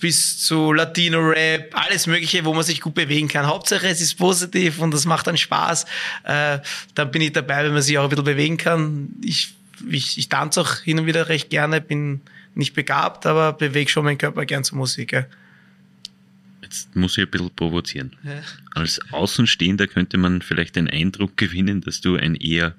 [0.05, 3.47] bis zu Latino-Rap, alles Mögliche, wo man sich gut bewegen kann.
[3.47, 5.87] Hauptsache, es ist positiv und das macht dann Spaß.
[6.25, 6.59] Äh,
[6.95, 9.15] dann bin ich dabei, wenn man sich auch ein bisschen bewegen kann.
[9.23, 9.55] Ich,
[9.89, 12.21] ich, ich tanze auch hin und wieder recht gerne, bin
[12.55, 15.13] nicht begabt, aber bewege schon meinen Körper gern zur Musik.
[15.13, 15.25] Ja.
[16.61, 18.15] Jetzt muss ich ein bisschen provozieren.
[18.75, 22.75] Als Außenstehender könnte man vielleicht den Eindruck gewinnen, dass du ein eher,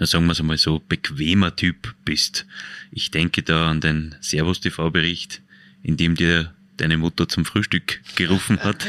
[0.00, 2.46] na sagen wir es einmal so, bequemer Typ bist.
[2.90, 5.40] Ich denke da an den Servus TV-Bericht,
[5.84, 8.84] in dem dir deine Mutter zum Frühstück gerufen hat.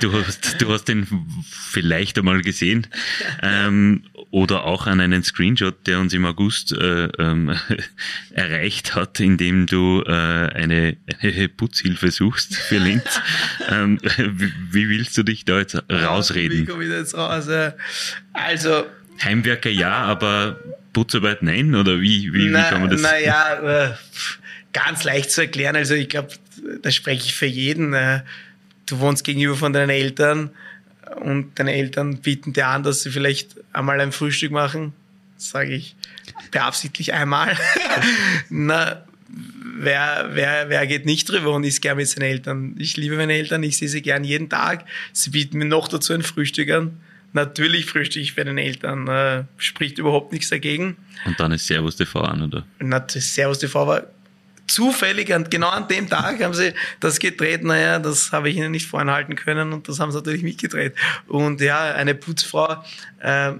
[0.00, 1.06] Du hast, du hast den
[1.42, 2.86] vielleicht einmal gesehen.
[3.42, 7.54] Ähm, oder auch an einen Screenshot, der uns im August äh, ähm,
[8.30, 13.20] erreicht hat, in dem du äh, eine, eine Putzhilfe suchst für Linz.
[13.68, 16.66] ähm, wie, wie willst du dich da jetzt Wie rausreden?
[16.66, 17.48] komme ich da jetzt raus?
[17.48, 17.72] äh?
[18.32, 18.86] Also,
[19.22, 20.60] Heimwerker ja, aber
[20.92, 21.74] Putzarbeit nein?
[21.74, 23.00] Oder wie, wie, wie kann man das?
[23.00, 23.94] Naja, äh,
[24.72, 25.76] ganz leicht zu erklären.
[25.76, 26.28] Also ich glaube,
[26.82, 27.92] da spreche ich für jeden.
[27.94, 28.22] Äh,
[28.86, 30.50] du wohnst gegenüber von deinen Eltern
[31.16, 34.92] und deine Eltern bieten dir an, dass sie vielleicht einmal ein Frühstück machen.
[35.36, 35.94] Sage ich
[36.50, 37.56] beabsichtlich einmal.
[38.48, 39.04] Na,
[39.78, 42.74] wer, wer, wer geht nicht drüber und isst gern mit seinen Eltern?
[42.78, 44.86] Ich liebe meine Eltern, ich sehe sie gern jeden Tag.
[45.12, 46.98] Sie bieten mir noch dazu ein Frühstück an.
[47.32, 50.96] Natürlich frühstücke ich bei den Eltern, äh, spricht überhaupt nichts dagegen.
[51.26, 52.64] Und dann ist Servus TV an, oder?
[52.78, 54.06] Na, Servus TV war
[54.66, 57.64] zufällig und genau an dem Tag haben sie das gedreht.
[57.64, 60.94] Naja, das habe ich ihnen nicht vorenthalten können und das haben sie natürlich mitgedreht.
[61.26, 62.84] Und ja, eine Putzfrau,
[63.20, 63.52] äh,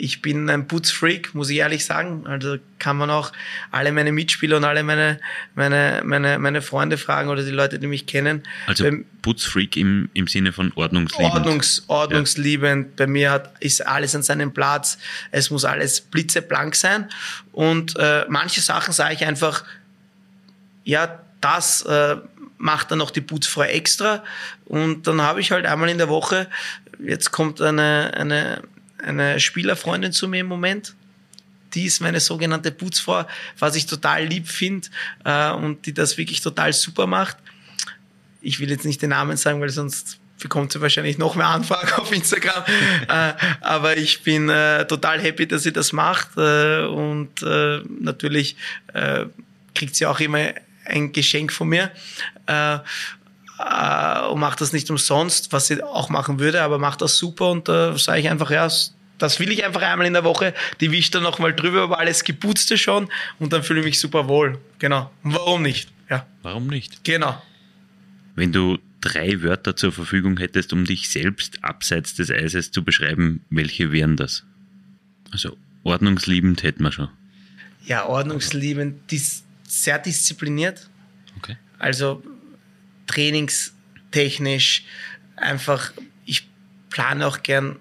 [0.00, 2.26] ich bin ein Putzfreak, muss ich ehrlich sagen.
[2.26, 3.32] Also kann man auch
[3.70, 5.20] alle meine Mitspieler und alle meine,
[5.54, 8.42] meine, meine, meine Freunde fragen oder die Leute, die mich kennen.
[8.66, 11.34] Also Beim Putzfreak im, im Sinne von ordnungsliebend.
[11.34, 12.86] Ordnungs, ordnungsliebend.
[12.86, 12.92] Ja.
[12.96, 14.98] Bei mir hat, ist alles an seinem Platz.
[15.30, 17.08] Es muss alles blitzeblank sein.
[17.52, 19.64] Und äh, manche Sachen sage ich einfach,
[20.84, 22.16] ja, das äh,
[22.58, 24.22] macht dann noch die Putzfrau extra.
[24.66, 26.48] Und dann habe ich halt einmal in der Woche,
[27.04, 28.62] jetzt kommt eine, eine,
[29.02, 30.94] eine Spielerfreundin zu mir im Moment.
[31.74, 33.24] Die ist meine sogenannte Putzfrau,
[33.58, 34.88] was ich total lieb finde
[35.24, 37.36] äh, und die das wirklich total super macht.
[38.40, 41.92] Ich will jetzt nicht den Namen sagen, weil sonst bekommt sie wahrscheinlich noch mehr Anfragen
[41.96, 42.64] auf Instagram.
[43.08, 46.36] äh, aber ich bin äh, total happy, dass sie das macht.
[46.36, 48.56] Äh, und äh, natürlich
[48.92, 49.26] äh,
[49.74, 50.52] kriegt sie auch immer
[50.90, 51.90] ein Geschenk von mir.
[52.46, 52.78] Äh,
[53.60, 57.50] äh, und macht das nicht umsonst, was sie auch machen würde, aber macht das super
[57.50, 58.68] und da äh, sage ich einfach, ja,
[59.18, 60.54] das will ich einfach einmal in der Woche.
[60.80, 64.28] Die wischt dann nochmal drüber, aber alles geputzte schon und dann fühle ich mich super
[64.28, 64.58] wohl.
[64.78, 65.10] Genau.
[65.22, 65.90] Und warum nicht?
[66.08, 66.26] Ja.
[66.42, 67.04] Warum nicht?
[67.04, 67.40] Genau.
[68.34, 73.44] Wenn du drei Wörter zur Verfügung hättest, um dich selbst abseits des Eises zu beschreiben,
[73.50, 74.44] welche wären das?
[75.30, 77.08] Also ordnungsliebend hätten wir schon.
[77.84, 80.88] Ja, ordnungsliebend, dis sehr diszipliniert.
[81.38, 81.56] Okay.
[81.78, 82.22] Also
[83.06, 84.84] trainingstechnisch
[85.36, 85.92] einfach,
[86.24, 86.48] ich
[86.90, 87.78] plane auch gern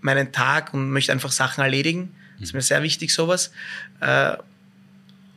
[0.00, 2.14] meinen Tag und möchte einfach Sachen erledigen.
[2.38, 3.52] Das ist mir sehr wichtig, sowas.
[4.00, 4.36] Äh,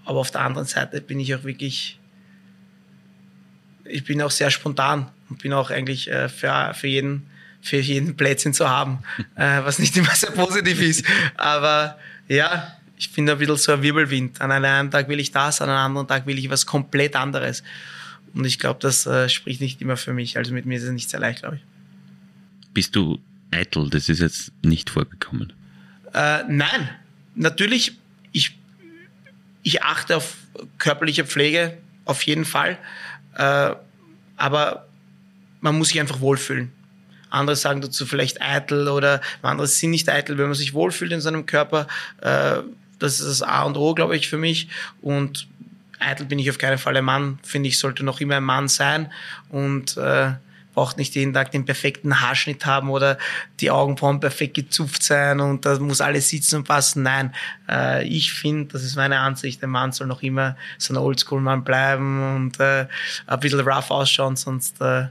[0.06, 2.00] aber auf der anderen Seite bin ich auch wirklich,
[3.84, 7.28] ich bin auch sehr spontan und bin auch eigentlich äh, für, für jeden,
[7.62, 9.04] für jeden Plätzchen zu haben,
[9.36, 11.06] äh, was nicht immer sehr positiv ist.
[11.36, 14.42] Aber ja, ich bin ein bisschen so ein Wirbelwind.
[14.42, 17.64] An einem Tag will ich das, an einem anderen Tag will ich was komplett anderes.
[18.34, 20.38] Und ich glaube, das äh, spricht nicht immer für mich.
[20.38, 21.62] Also mit mir ist es nicht sehr leicht, glaube ich.
[22.74, 23.20] Bist du
[23.52, 23.90] eitel?
[23.90, 25.54] Das ist jetzt nicht vorgekommen.
[26.14, 26.90] Äh, nein,
[27.36, 27.98] natürlich.
[28.32, 28.58] Ich,
[29.64, 30.36] ich achte auf
[30.78, 32.78] körperliche Pflege auf jeden Fall.
[33.36, 33.72] Äh,
[34.38, 34.88] aber
[35.62, 36.72] man muss sich einfach wohlfühlen.
[37.30, 41.22] Andere sagen dazu vielleicht eitel oder andere sind nicht eitel, wenn man sich wohlfühlt in
[41.22, 41.88] seinem Körper.
[42.22, 42.62] Äh,
[43.00, 44.70] das ist das A und O, glaube ich, für mich.
[45.02, 45.48] Und
[46.00, 48.68] eitel bin ich auf keinen Fall ein Mann, finde ich, sollte noch immer ein Mann
[48.68, 49.12] sein
[49.50, 50.34] und äh,
[50.74, 53.18] braucht nicht jeden Tag den perfekten Haarschnitt haben oder
[53.62, 57.02] die Augenbrauen perfekt gezupft sein und da muss alles sitzen und passen.
[57.04, 57.34] Nein,
[57.70, 61.64] äh, ich finde, das ist meine Ansicht, der Mann soll noch immer so ein Oldschool-Mann
[61.64, 62.88] bleiben und äh,
[63.26, 65.08] ein bisschen rough ausschauen, sonst äh,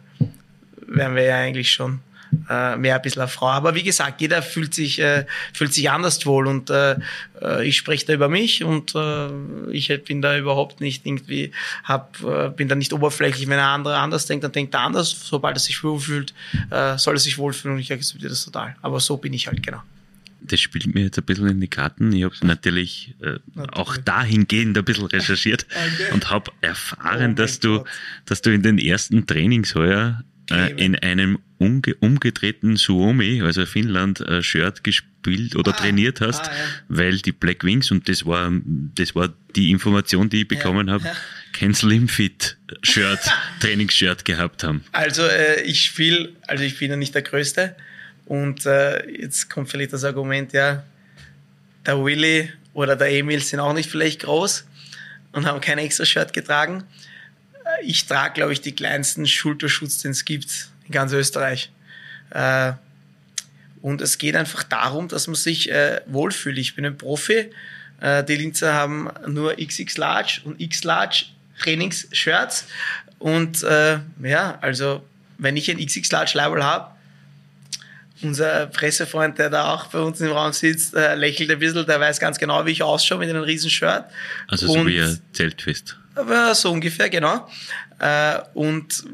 [0.87, 2.01] wären wir ja eigentlich schon
[2.49, 3.49] äh, mehr ein bisschen eine Frau.
[3.49, 6.97] Aber wie gesagt, jeder fühlt sich, äh, fühlt sich anders wohl und äh,
[7.41, 9.29] äh, ich spreche da über mich und äh,
[9.71, 11.53] ich bin da überhaupt nicht irgendwie,
[11.85, 13.49] hab, äh, bin da nicht oberflächlich.
[13.49, 15.11] Wenn ein anderer anders denkt, dann denkt er anders.
[15.11, 16.35] Sobald er sich wohlfühlt,
[16.71, 18.77] äh, soll er sich wohlfühlen und ich akzeptiere das total.
[18.83, 19.83] Aber so bin ich halt, genau
[20.47, 22.13] das spielt mir jetzt ein bisschen in die Karten.
[22.13, 26.13] Ich habe natürlich, äh, natürlich, auch dahingehend ein bisschen recherchiert okay.
[26.13, 27.85] und habe erfahren, oh dass du,
[28.27, 34.83] dass du in den ersten Trainingsheuer äh, in einem umge umgedrehten Suomi, also Finnland-Shirt äh,
[34.83, 36.65] gespielt oder ah, trainiert hast, ah, ja.
[36.89, 38.53] weil die Black Wings, und das war,
[38.95, 41.13] das war die Information, die ich bekommen ja, habe, ja.
[41.53, 43.21] kein Slim Fit Shirt,
[43.61, 44.85] Trainingsshirt gehabt haben.
[44.93, 47.75] Also äh, ich spiele, also ich bin ja nicht der Größte
[48.27, 50.85] und äh, jetzt kommt vielleicht das Argument, ja,
[51.87, 54.67] der Willy oder der Emil sind auch nicht vielleicht groß
[55.33, 56.85] und haben kein extra Shirt getragen
[57.83, 61.71] ich trage, glaube ich, die kleinsten Schulterschutz, den es gibt in ganz Österreich.
[62.31, 62.73] Äh,
[63.81, 66.59] und es geht einfach darum, dass man sich äh, wohlfühlt.
[66.59, 67.51] Ich bin ein Profi.
[68.01, 71.27] Äh, die Linzer haben nur XX Large und X Large
[71.61, 72.67] Trainingsshirts.
[73.19, 75.03] Und ja, also
[75.39, 76.91] wenn ich ein XX Large Label habe,
[78.23, 82.21] unser Pressefreund, der da auch bei uns im Raum sitzt, lächelt ein bisschen, der weiß
[82.21, 84.05] ganz genau, wie ich ausschaue mit einem riesen Shirt.
[84.49, 85.97] Also so und, wie ein Zeltfest.
[86.15, 87.49] Aber so ungefähr, genau.
[87.99, 89.05] Äh, und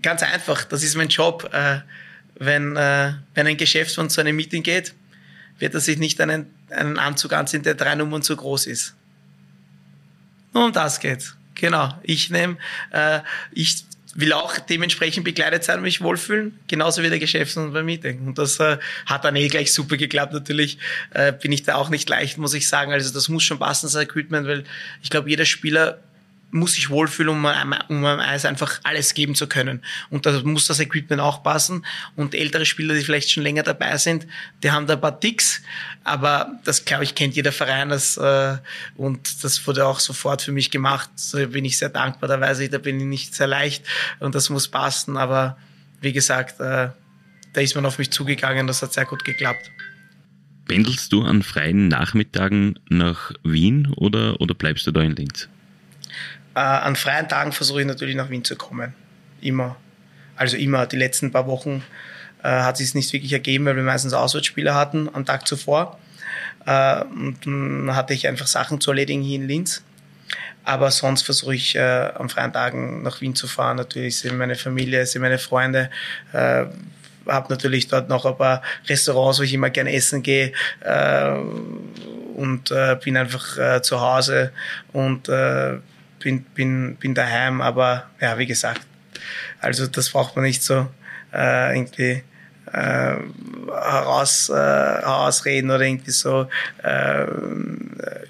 [0.00, 1.48] ganz einfach, das ist mein Job.
[1.52, 1.80] Äh,
[2.36, 4.94] wenn, äh, wenn ein Geschäftsmann zu einem Meeting geht,
[5.58, 8.94] wird er sich nicht einen, einen Anzug anziehen, der drei Nummern zu groß ist.
[10.52, 11.36] Nur um das geht's.
[11.54, 11.96] Genau.
[12.02, 12.56] Ich nehme,
[12.90, 13.20] äh,
[13.52, 18.26] ich will auch dementsprechend begleitet sein und mich wohlfühlen, genauso wie der Geschäftsmann beim Meeting.
[18.26, 20.32] Und das äh, hat dann eh gleich super geklappt.
[20.32, 20.78] Natürlich
[21.10, 22.92] äh, bin ich da auch nicht leicht, muss ich sagen.
[22.92, 24.64] Also das muss schon passen, das Equipment, weil
[25.02, 25.98] ich glaube, jeder Spieler
[26.52, 27.44] muss sich wohlfühlen, um,
[27.88, 29.82] um am Eis einfach alles geben zu können.
[30.10, 31.84] Und da muss das Equipment auch passen.
[32.14, 34.26] Und ältere Spieler, die vielleicht schon länger dabei sind,
[34.62, 35.62] die haben da ein paar Ticks.
[36.04, 37.88] Aber das, glaube ich, kennt jeder Verein.
[37.88, 38.58] Das, äh,
[38.96, 41.10] und das wurde auch sofort für mich gemacht.
[41.16, 42.28] So bin ich sehr dankbar.
[42.28, 43.84] Da weiß ich, da bin ich nicht sehr leicht.
[44.20, 45.16] Und das muss passen.
[45.16, 45.56] Aber
[46.00, 46.90] wie gesagt, äh,
[47.54, 48.66] da ist man auf mich zugegangen.
[48.66, 49.70] Das hat sehr gut geklappt
[50.66, 55.48] Pendelst du an freien Nachmittagen nach Wien oder, oder bleibst du da in Linz?
[56.54, 58.94] Äh, an freien Tagen versuche ich natürlich nach Wien zu kommen.
[59.40, 59.76] Immer.
[60.36, 60.86] Also immer.
[60.86, 61.82] Die letzten paar Wochen
[62.42, 65.98] äh, hat sich es nicht wirklich ergeben, weil wir meistens Auswärtsspiele hatten am Tag zuvor.
[66.66, 69.82] Äh, und dann hatte ich einfach Sachen zu erledigen hier in Linz.
[70.64, 73.76] Aber sonst versuche ich äh, an freien Tagen nach Wien zu fahren.
[73.78, 75.90] Natürlich sind meine Familie, sind meine Freunde.
[76.32, 76.66] Äh,
[77.26, 81.34] habe natürlich dort noch ein paar Restaurants, wo ich immer gerne essen gehe äh,
[82.34, 84.52] und äh, bin einfach äh, zu Hause
[84.92, 85.78] und äh,
[86.22, 87.60] bin, bin, bin daheim.
[87.60, 88.82] Aber ja, wie gesagt,
[89.60, 90.88] also das braucht man nicht so
[91.32, 92.22] äh, irgendwie
[92.72, 93.16] äh,
[93.66, 96.48] heraus, äh, herausreden oder irgendwie so
[96.82, 97.26] äh,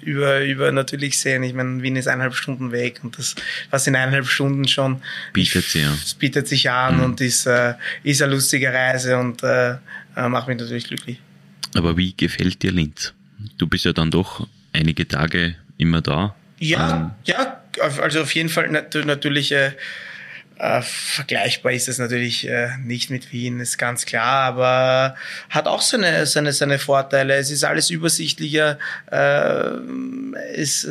[0.01, 1.43] über, über natürlich sehen.
[1.43, 3.35] Ich meine, Wien ist eineinhalb Stunden weg und das,
[3.69, 5.01] was in eineinhalb Stunden schon
[5.33, 5.93] bietet, sich, ja.
[6.19, 7.03] bietet sich an mhm.
[7.03, 9.77] und ist, äh, ist eine lustige Reise und äh,
[10.15, 11.19] äh, macht mich natürlich glücklich.
[11.75, 13.13] Aber wie gefällt dir Linz?
[13.57, 16.35] Du bist ja dann doch einige Tage immer da.
[16.59, 19.71] Ja, ähm, ja, also auf jeden Fall natürlich äh,
[20.57, 25.15] äh, vergleichbar ist es natürlich äh, nicht mit Wien, ist ganz klar, aber
[25.49, 27.35] hat auch seine, seine, seine Vorteile.
[27.35, 28.77] Es ist alles übersichtlicher.
[29.11, 29.71] Äh,
[30.55, 30.89] es, äh,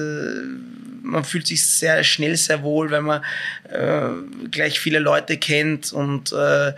[1.03, 3.23] man fühlt sich sehr schnell sehr wohl, wenn man
[3.71, 6.73] äh, gleich viele Leute kennt und äh,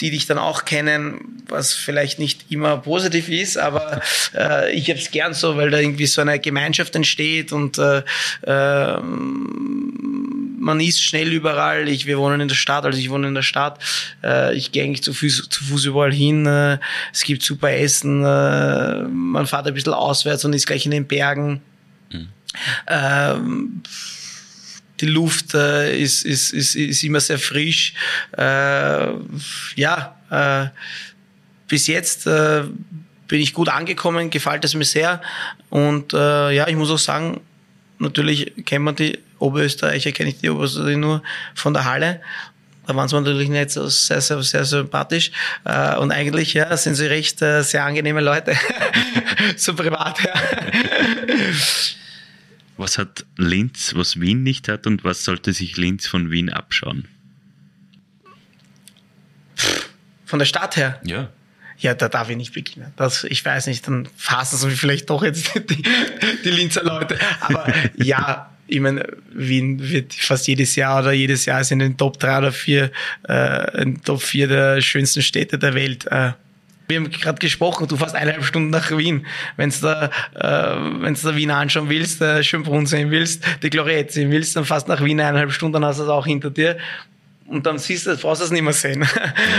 [0.00, 4.00] die dich dann auch kennen, was vielleicht nicht immer positiv ist, aber
[4.34, 8.02] äh, ich habe es gern so, weil da irgendwie so eine Gemeinschaft entsteht und äh,
[8.42, 9.00] äh,
[10.62, 11.88] man ist schnell überall.
[11.88, 13.80] Ich, wir wohnen in der Stadt, also ich wohne in der Stadt.
[14.22, 16.46] Äh, ich gehe eigentlich zu Fuß, zu Fuß überall hin.
[16.46, 16.78] Äh,
[17.12, 18.24] es gibt super Essen.
[18.24, 21.60] Äh, man fährt ein bisschen auswärts und ist gleich in den Bergen.
[22.12, 22.28] Mhm.
[22.86, 23.82] Ähm,
[25.02, 27.92] die Luft äh, ist, ist, ist, ist immer sehr frisch.
[28.38, 29.08] Äh,
[29.76, 30.68] ja, äh,
[31.66, 32.62] bis jetzt äh,
[33.26, 35.20] bin ich gut angekommen, gefällt es mir sehr.
[35.70, 37.40] Und äh, ja, ich muss auch sagen,
[37.98, 41.22] natürlich kennt man die Oberösterreicher, kenne ich die Oberösterreicher nur
[41.54, 42.20] von der Halle.
[42.86, 45.32] Da waren sie natürlich nicht so sehr, sehr, sehr sympathisch.
[45.64, 48.56] Äh, und eigentlich, ja, sind sie recht äh, sehr angenehme Leute.
[49.56, 50.32] so privat, ja.
[52.76, 57.06] Was hat Linz, was Wien nicht hat und was sollte sich Linz von Wien abschauen?
[60.24, 61.00] Von der Stadt her?
[61.04, 61.30] Ja.
[61.78, 62.92] Ja, da darf ich nicht beginnen.
[62.96, 65.82] Das, ich weiß nicht, dann fassen sie vielleicht doch jetzt die,
[66.44, 67.18] die Linzer Leute.
[67.40, 71.96] Aber ja, ich meine, Wien wird fast jedes Jahr oder jedes Jahr ist in den
[71.96, 72.90] Top 3 oder 4,
[73.28, 76.06] äh, in Top 4 der schönsten Städte der Welt.
[76.06, 76.32] Äh,
[76.88, 79.26] wir haben gerade gesprochen, du fährst eineinhalb Stunden nach Wien.
[79.56, 83.70] Wenn du da, äh, wenn du da Wien anschauen willst, äh, Schönbrunn sehen willst, die
[83.70, 86.50] Gloriette sehen willst, dann fährst nach Wien eineinhalb Stunden, dann hast du es auch hinter
[86.50, 86.76] dir.
[87.46, 89.06] Und dann siehst du, brauchst du es nicht mehr sehen.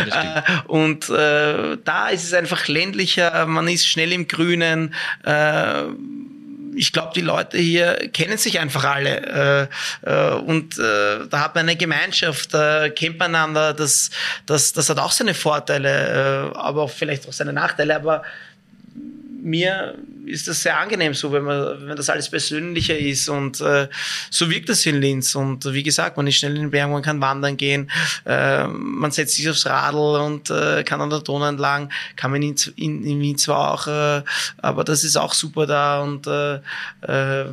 [0.10, 4.94] Ja, äh, und äh, da ist es einfach ländlicher, man ist schnell im Grünen,
[5.24, 5.84] äh,
[6.76, 9.70] ich glaube, die Leute hier kennen sich einfach alle.
[10.04, 14.10] Äh, äh, und äh, da hat man eine Gemeinschaft, äh, kennt man einander, das,
[14.46, 18.24] das, das hat auch seine Vorteile, äh, aber auch vielleicht auch seine Nachteile, aber
[19.44, 23.90] mir ist das sehr angenehm so, wenn man, wenn das alles persönlicher ist und äh,
[24.30, 25.36] so wirkt das in Linz.
[25.36, 27.92] Und wie gesagt, man ist schnell in den Bergen, man kann wandern gehen,
[28.26, 32.42] äh, man setzt sich aufs Radl und äh, kann an der Donau entlang, kann man
[32.42, 34.24] in, in, in Wien zwar auch, äh,
[34.58, 36.60] aber das ist auch super da und äh,
[37.02, 37.46] äh,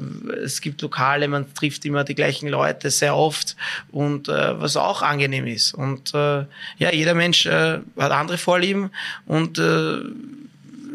[0.44, 3.56] es gibt Lokale, man trifft immer die gleichen Leute sehr oft
[3.90, 5.74] und äh, was auch angenehm ist.
[5.74, 6.44] Und äh,
[6.78, 8.90] ja, jeder Mensch äh, hat andere Vorlieben
[9.26, 9.98] und äh,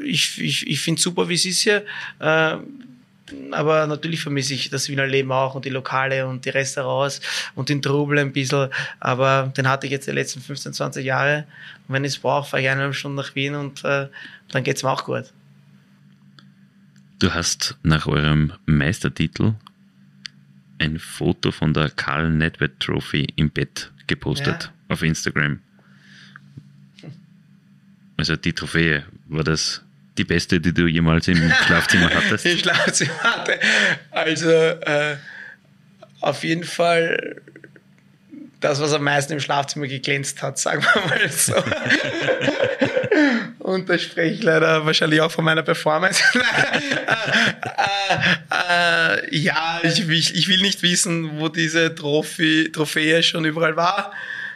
[0.05, 1.85] ich, ich, ich finde super, wie es ist hier.
[2.19, 2.57] Äh,
[3.51, 7.21] aber natürlich vermisse ich das Wiener Leben auch und die Lokale und die Restaurants
[7.55, 8.69] und den Trubel ein bisschen.
[8.99, 11.45] Aber den hatte ich jetzt die letzten 15, 20 Jahre.
[11.87, 14.07] Und wenn ich es brauche, fahre ich eineinhalb Stunden nach Wien und äh,
[14.51, 15.25] dann geht es mir auch gut.
[17.19, 19.55] Du hast nach eurem Meistertitel
[20.77, 24.93] ein Foto von der Karl Nedved Trophy im Bett gepostet ja.
[24.93, 25.59] auf Instagram.
[28.17, 29.84] Also die Trophäe, war das
[30.17, 32.45] die beste, die du jemals im Schlafzimmer hattest?
[32.45, 33.59] Im Schlafzimmer hatte.
[34.11, 35.17] Also äh,
[36.21, 37.41] auf jeden Fall
[38.59, 41.53] das, was am meisten im Schlafzimmer geglänzt hat, sagen wir mal so.
[43.59, 46.23] Und da spreche ich leider wahrscheinlich auch von meiner Performance.
[48.49, 53.75] äh, äh, ja, ich, ich, ich, will nicht wissen, wo diese Trophy, Trophäe schon überall
[53.75, 54.13] war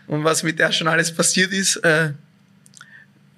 [0.08, 1.78] und was mit der schon alles passiert ist.
[1.78, 2.12] Äh,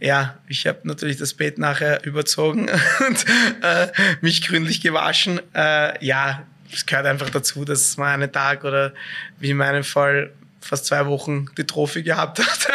[0.02, 2.68] ja, ich habe natürlich das Bett nachher überzogen
[3.08, 3.26] und
[3.62, 3.88] äh,
[4.22, 5.39] mich gründlich gewaschen.
[5.54, 6.43] Äh, ja,
[6.74, 8.93] es gehört einfach dazu, dass man einen Tag oder
[9.39, 12.68] wie in meinem Fall fast zwei Wochen die Trophy gehabt hat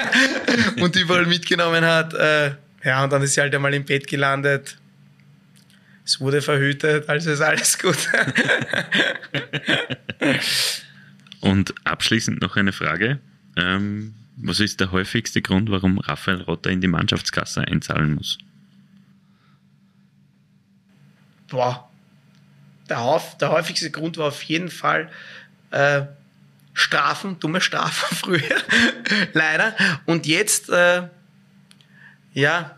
[0.81, 2.14] und überall mitgenommen hat.
[2.14, 2.53] Äh,
[2.85, 4.79] ja, und dann ist sie halt einmal im Bett gelandet.
[6.05, 8.09] es wurde verhütet, also ist alles gut.
[11.41, 13.18] Und abschließend noch eine Frage.
[13.57, 18.39] Ähm, was ist der häufigste Grund, warum Raphael Rotter in die Mannschaftskasse einzahlen muss?
[21.49, 21.89] Boah,
[22.89, 25.11] der, der häufigste Grund war auf jeden Fall
[25.70, 26.03] äh,
[26.74, 28.62] Strafen, dumme Strafen früher,
[29.32, 29.74] leider.
[30.05, 31.09] Und jetzt, äh,
[32.34, 32.76] ja,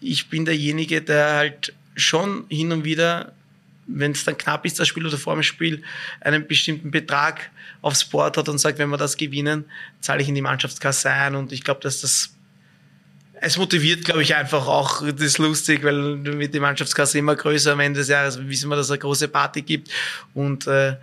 [0.00, 3.32] ich bin derjenige, der halt schon hin und wieder,
[3.88, 5.82] wenn es dann knapp ist, das Spiel oder vor dem Spiel,
[6.20, 7.50] einen bestimmten Betrag
[7.82, 9.64] aufs Board hat und sagt, wenn wir das gewinnen,
[10.00, 11.34] zahle ich in die Mannschaftskasse ein.
[11.34, 12.34] Und ich glaube, dass das
[13.40, 17.72] es motiviert, glaube ich, einfach auch, das ist lustig, weil mit die Mannschaftskasse immer größer
[17.72, 19.90] am Ende des Jahres wissen wir, dass es eine große Party gibt
[20.34, 20.96] und äh,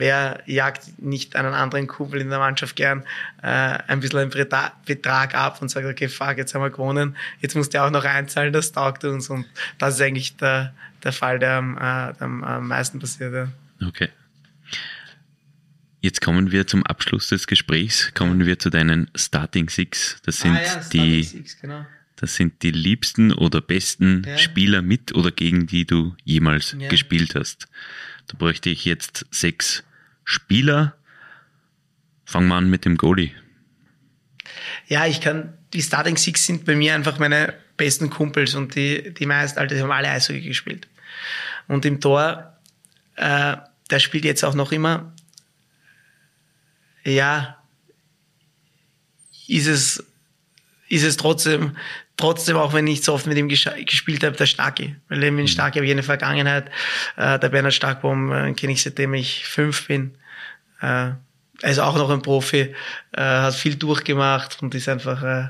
[0.00, 3.04] wer jagt nicht einen anderen Kumpel in der Mannschaft gern
[3.42, 4.30] äh, ein bisschen einen
[4.86, 8.04] Betrag ab und sagt, okay, fuck, jetzt haben wir gewonnen, jetzt muss der auch noch
[8.04, 9.46] einzahlen, das taugt uns und
[9.78, 10.72] das ist eigentlich der,
[11.02, 13.34] der Fall, der am, äh, der am meisten passiert.
[13.34, 13.86] Ja.
[13.86, 14.08] Okay.
[16.02, 20.16] Jetzt kommen wir zum Abschluss des Gesprächs, kommen wir zu deinen Starting Six.
[20.24, 21.84] Das sind ah, ja, die, Six, genau.
[22.16, 24.38] das sind die liebsten oder besten ja.
[24.38, 26.88] Spieler mit oder gegen die du jemals ja.
[26.88, 27.68] gespielt hast.
[28.28, 29.84] Da bräuchte ich jetzt sechs
[30.24, 30.96] Spieler.
[32.24, 33.32] Fangen wir an mit dem Goalie.
[34.86, 39.12] Ja, ich kann, die Starting Six sind bei mir einfach meine besten Kumpels und die,
[39.12, 40.86] die meisten, also die haben alle Eishockey gespielt.
[41.66, 42.56] Und im Tor,
[43.16, 43.56] äh,
[43.90, 45.12] der spielt jetzt auch noch immer
[47.04, 47.56] ja,
[49.48, 50.04] ist es,
[50.88, 51.76] ist es trotzdem,
[52.16, 54.96] trotzdem, auch wenn ich so oft mit ihm gespielt habe, der Starke.
[55.08, 55.48] Weil eben in mhm.
[55.48, 56.70] Starke habe ich eine Vergangenheit.
[57.16, 60.16] Äh, der Bernhard Starkbaum äh, kenne ich seitdem ich fünf bin.
[60.80, 61.12] Äh,
[61.62, 62.74] er ist auch noch ein Profi,
[63.12, 65.48] äh, hat viel durchgemacht und ist einfach äh,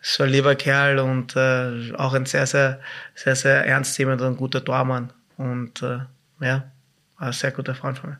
[0.00, 2.80] so ein lieber Kerl und äh, auch ein sehr, sehr,
[3.14, 5.12] sehr, sehr ernstnehmender und guter Tormann.
[5.36, 6.00] Und äh,
[6.40, 6.70] ja,
[7.16, 8.18] ein sehr guter Freund von mir.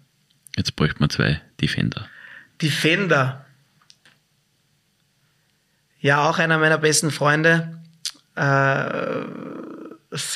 [0.56, 2.08] Jetzt bräuchte man zwei Defender.
[2.60, 3.44] Defender.
[6.00, 7.80] Ja, auch einer meiner besten Freunde.
[8.36, 9.24] Äh,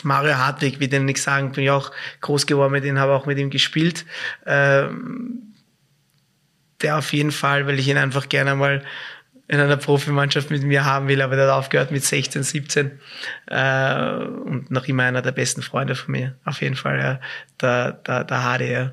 [0.02, 1.90] Mario Hartwig, wie den ich sagen, bin ich auch
[2.20, 4.04] groß geworden mit ihm, habe auch mit ihm gespielt.
[4.44, 4.88] Äh,
[6.82, 8.84] der auf jeden Fall, weil ich ihn einfach gerne mal
[9.52, 12.98] in einer Profimannschaft mit mir haben will, aber der hat aufgehört mit 16, 17
[13.48, 17.20] äh, und noch immer einer der besten Freunde von mir, auf jeden Fall, ja.
[17.60, 18.92] der, der, der Hardy, ja.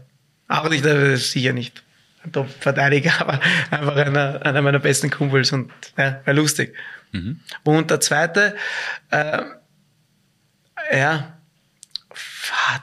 [0.49, 1.81] Auch nicht, sicher nicht
[2.25, 3.39] ein Top-Verteidiger, aber
[3.71, 6.75] einfach einer, einer meiner besten Kumpels und ja, war lustig.
[7.13, 7.39] Mhm.
[7.63, 8.53] Und der zweite,
[9.11, 9.41] äh,
[10.91, 11.37] ja,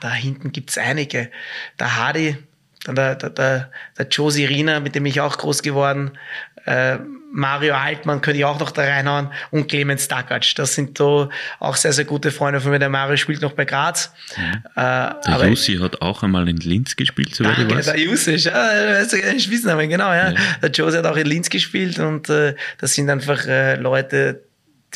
[0.01, 1.29] da hinten gibt's einige.
[1.77, 2.37] Der Hardy,
[2.85, 6.17] dann der, der, der, der Josie Rina, mit dem ich auch groß geworden,
[6.65, 6.97] äh,
[7.31, 10.43] Mario Altmann könnte ich auch noch da reinhauen und Clemens Dakac.
[10.55, 12.79] Das sind so auch sehr, sehr gute Freunde von mir.
[12.79, 14.13] Der Mario spielt noch bei Graz.
[14.37, 14.63] Mhm.
[14.75, 17.85] Äh, der Jussi hat auch einmal in Linz gespielt, soweit ich weiß.
[17.85, 20.31] Der Jussi, ja, weißt du, ein Spitzname, genau, ja.
[20.31, 20.37] ja.
[20.61, 24.43] Der Josie hat auch in Linz gespielt und äh, das sind einfach äh, Leute,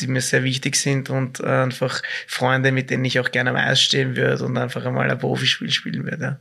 [0.00, 3.56] die mir sehr wichtig sind und äh, einfach Freunde, mit denen ich auch gerne am
[3.56, 6.24] Eis stehen würde und einfach einmal ein Profispiel spielen würde.
[6.24, 6.38] Ja.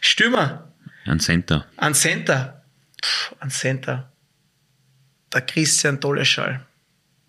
[0.00, 0.68] Stürmer.
[1.06, 1.66] Ein Center.
[1.76, 2.62] Ein Center.
[3.00, 4.11] Puh, ein Center
[5.32, 6.60] der Christian Dolleschall.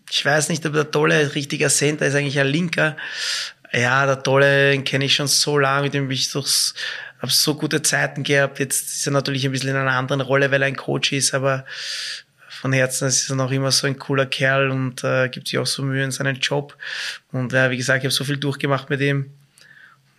[0.10, 2.97] Ich weiß nicht, ob der Tolle richtiger Center ist, eigentlich ein Linker.
[3.72, 6.76] Ja, der Tolle, den kenne ich schon so lange, mit dem ich durchs,
[7.20, 8.60] habe so gute Zeiten gehabt.
[8.60, 11.34] Jetzt ist er natürlich ein bisschen in einer anderen Rolle, weil er ein Coach ist,
[11.34, 11.66] aber
[12.47, 15.66] von Herzen ist er noch immer so ein cooler Kerl und äh, gibt sich auch
[15.66, 16.78] so Mühe in seinen Job.
[17.32, 19.32] Und ja, wie gesagt, ich habe so viel durchgemacht mit ihm.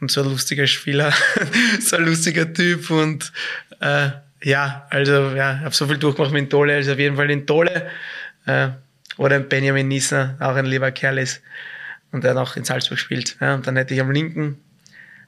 [0.01, 1.12] Und so ein lustiger Spieler,
[1.80, 3.32] so ein lustiger Typ und
[3.80, 4.11] äh,
[4.45, 7.90] ja, also ja, habe so viel durchgemacht mit Tolle, also auf jeden Fall den Tolle
[8.45, 8.68] äh,
[9.16, 11.42] oder Benjamin Nisser, auch ein lieber Kerl ist
[12.12, 13.36] und der noch in Salzburg spielt.
[13.40, 14.59] Ja, und dann hätte ich am linken,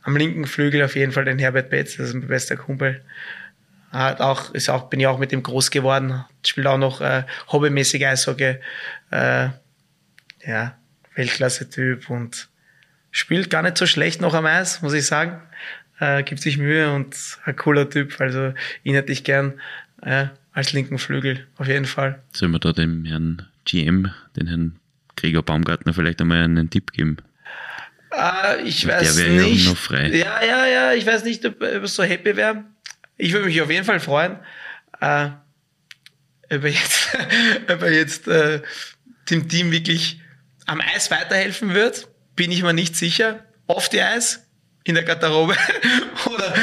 [0.02, 3.02] am linken Flügel auf jeden Fall den Herbert Betz, das ist mein bester Kumpel.
[3.90, 7.22] Hat auch, ist auch, bin ich auch mit dem groß geworden, spielt auch noch äh,
[7.48, 8.56] hobbymäßig Eishockey.
[9.10, 9.48] Äh,
[10.44, 10.76] ja,
[11.14, 12.48] Weltklasse-Typ und
[13.10, 15.40] spielt gar nicht so schlecht noch am Eis, muss ich sagen
[16.00, 18.20] äh, gibt sich Mühe und ein cooler Typ.
[18.20, 19.60] Also ihn hätte ich gern
[20.02, 22.22] äh, als linken Flügel, auf jeden Fall.
[22.32, 24.76] Sollen wir da dem Herrn GM, den Herrn
[25.16, 27.18] Gregor Baumgartner, vielleicht einmal einen Tipp geben?
[28.12, 29.64] Äh, ich weiß der wäre nicht.
[29.64, 30.08] Ja, noch frei.
[30.08, 32.64] ja, ja, ja, ich weiß nicht, ob, ob es so happy wäre.
[33.16, 34.36] Ich würde mich auf jeden Fall freuen,
[35.00, 35.28] äh,
[36.50, 37.08] ob er jetzt,
[37.68, 38.62] ob er jetzt äh,
[39.30, 40.20] dem Team wirklich
[40.66, 43.44] am Eis weiterhelfen wird, bin ich mir nicht sicher.
[43.66, 44.45] Auf die Eis
[44.86, 45.56] in der Garderobe
[46.26, 46.54] oder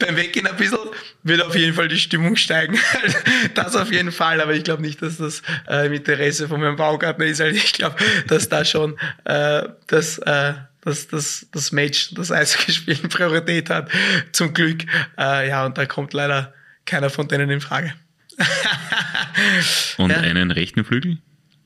[0.00, 0.78] beim Weggehen ein bisschen,
[1.22, 2.78] wird auf jeden Fall die Stimmung steigen.
[3.54, 6.76] das auf jeden Fall, aber ich glaube nicht, dass das äh, im Interesse von meinem
[6.76, 7.40] Baugartner ist.
[7.40, 12.96] Also ich glaube, dass da schon äh, das, äh, dass das, das Match, das Eishockeyspiel
[13.08, 13.90] Priorität hat.
[14.32, 14.84] Zum Glück.
[15.16, 16.52] Äh, ja, und da kommt leider
[16.84, 17.94] keiner von denen in Frage.
[19.98, 20.18] und ja.
[20.18, 21.18] einen rechten Flügel?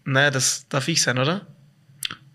[0.04, 1.46] Naja, das darf ich sein, oder?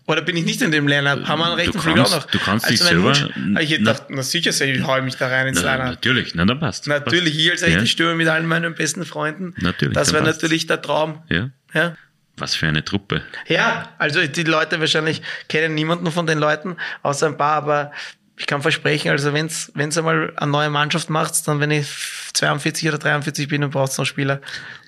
[0.06, 1.26] Oder bin ich nicht in dem Line-Up?
[1.26, 2.26] Haben wir einen rechten Flügel auch noch?
[2.26, 3.04] Du kannst also dich selber...
[3.04, 4.52] Wunsch, ah, ich hätte gedacht, na sicher
[4.86, 5.90] haue ich mich da rein ins Line-Up.
[5.90, 6.86] Natürlich, na dann passt.
[6.86, 7.44] Natürlich, passt.
[7.44, 7.86] ich als echte ja.
[7.86, 9.54] Stürmer mit allen meinen besten Freunden.
[9.58, 9.94] Natürlich.
[9.94, 11.22] Das wäre natürlich der Traum.
[11.28, 11.50] Ja.
[11.74, 11.96] ja.
[12.36, 13.22] Was für eine Truppe.
[13.48, 17.92] Ja, also die Leute wahrscheinlich kennen niemanden von den Leuten, außer ein paar, aber
[18.38, 21.88] ich kann versprechen, also wenn es einmal eine neue Mannschaft macht, dann wenn ich
[22.34, 24.40] 42 oder 43 bin und braucht noch Spieler,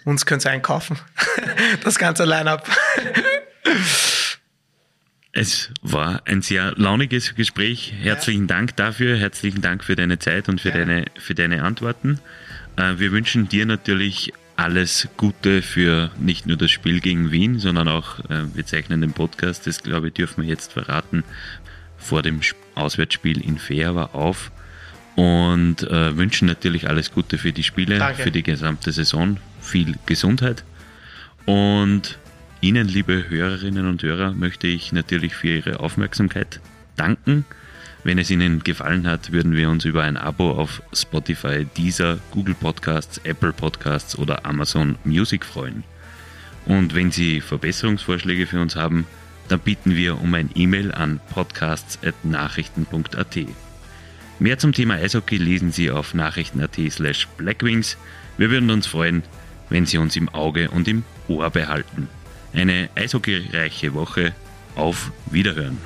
[0.04, 0.98] uns könnt ihr einkaufen.
[1.84, 2.68] das ganze Line-Up.
[5.32, 7.92] Es war ein sehr launiges Gespräch.
[8.00, 8.56] Herzlichen ja.
[8.56, 10.78] Dank dafür, herzlichen Dank für deine Zeit und für, ja.
[10.78, 12.18] deine, für deine Antworten.
[12.76, 17.86] Äh, wir wünschen dir natürlich alles Gute für nicht nur das Spiel gegen Wien, sondern
[17.88, 21.22] auch, äh, wir zeichnen den Podcast, das glaube ich, dürfen wir jetzt verraten,
[21.96, 22.40] vor dem
[22.74, 24.50] Auswärtsspiel in Feava auf
[25.14, 28.22] und äh, wünschen natürlich alles Gute für die Spiele, Danke.
[28.22, 30.64] für die gesamte Saison, viel Gesundheit
[31.44, 32.18] und
[32.60, 36.60] Ihnen, liebe Hörerinnen und Hörer, möchte ich natürlich für Ihre Aufmerksamkeit
[36.96, 37.44] danken.
[38.02, 42.56] Wenn es Ihnen gefallen hat, würden wir uns über ein Abo auf Spotify, Deezer, Google
[42.56, 45.84] Podcasts, Apple Podcasts oder Amazon Music freuen.
[46.66, 49.06] Und wenn Sie Verbesserungsvorschläge für uns haben,
[49.46, 53.38] dann bieten wir um ein E-Mail an podcasts.nachrichten.at.
[54.40, 57.96] Mehr zum Thema Eishockey lesen Sie auf nachrichten.at slash blackwings.
[58.36, 59.22] Wir würden uns freuen,
[59.68, 62.08] wenn Sie uns im Auge und im Ohr behalten.
[62.58, 64.34] Eine eishockeyreiche Woche.
[64.74, 65.78] Auf Wiederhören.